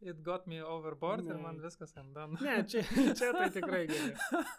It 0.00 0.22
got 0.22 0.46
me 0.46 0.60
overboard 0.62 1.26
ir 1.26 1.38
man 1.42 1.56
Ne. 1.58 1.62
viskas 1.66 1.94
ant 1.96 2.14
dan. 2.14 2.36
Ne, 2.40 2.60
čia, 2.68 2.82
čia 3.18 3.32
tai 3.36 3.48
tikrai 3.54 3.86
gerai. 3.90 4.12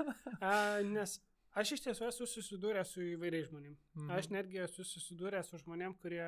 A, 0.49 0.53
nes 0.85 1.19
aš 1.59 1.71
iš 1.77 1.85
tiesų 1.87 2.07
esu 2.09 2.27
susidūręs 2.29 2.91
su 2.95 3.01
įvairiais 3.13 3.47
žmonėmis. 3.49 3.79
Mhm. 3.95 4.11
Aš 4.17 4.29
netgi 4.35 4.61
esu 4.65 4.83
susidūręs 4.87 5.49
su 5.53 5.57
žmonėm, 5.63 5.95
kurie 6.01 6.25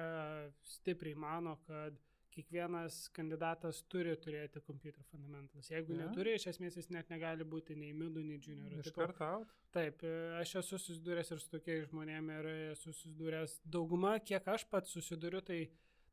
stipriai 0.77 1.15
mano, 1.15 1.57
kad 1.67 1.99
kiekvienas 2.31 3.09
kandidatas 3.11 3.81
turi 3.91 4.13
turėti 4.15 4.61
computer 4.63 5.03
fundamentals. 5.11 5.67
Jeigu 5.67 5.91
Jo. 5.91 5.97
neturi, 6.05 6.37
iš 6.39 6.45
esmės 6.53 6.77
jis 6.79 6.87
net 6.95 7.09
negali 7.11 7.43
būti 7.43 7.75
nei 7.75 7.91
midų, 7.91 8.23
nei 8.23 8.37
juniorų. 8.39 8.79
Iš 8.85 8.93
karto 8.95 9.25
out. 9.27 9.49
Taip, 9.75 9.99
e, 10.07 10.13
aš 10.39 10.53
esu 10.61 10.79
susidūręs 10.79 11.31
ir 11.35 11.41
su 11.43 11.49
tokiais 11.51 11.89
žmonėmis 11.89 12.39
ir 12.39 12.47
esu 12.71 12.93
susidūręs 12.95 13.57
dauguma, 13.75 14.13
kiek 14.23 14.47
aš 14.47 14.63
pats 14.71 14.95
susiduriu, 14.95 15.41
tai 15.43 15.59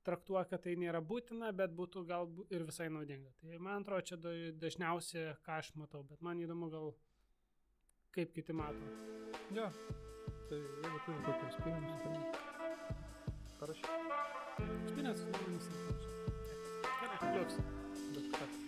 traktuoja, 0.09 0.45
kad 0.49 0.65
tai 0.65 0.75
nėra 0.81 1.01
būtina, 1.05 1.53
bet 1.57 1.75
būtų 1.77 2.05
galbūt 2.09 2.55
ir 2.57 2.65
visai 2.69 2.89
naudinga. 2.93 3.33
Tai 3.43 3.61
man 3.65 3.85
atrodo, 3.85 4.07
čia 4.11 4.17
da- 4.25 4.53
dažniausiai, 4.65 5.37
ką 5.47 5.59
aš 5.61 5.73
matau, 5.81 6.03
bet 6.09 6.23
man 6.25 6.41
įdomu 6.45 6.71
gal, 6.73 6.95
kaip 8.17 8.33
kiti 8.37 8.57
mato. 8.57 8.93
Jo. 9.57 9.69
Tai 10.49 10.59
jeigu 10.59 11.03
turi 11.05 11.19
kokius 11.27 11.59
spėjimus, 11.59 12.01
tai 12.05 12.15
parašyk. 13.61 13.93
Spinės, 14.89 15.27
spinės. 15.27 15.69
Gerai, 16.89 17.37
liuks. 17.37 18.67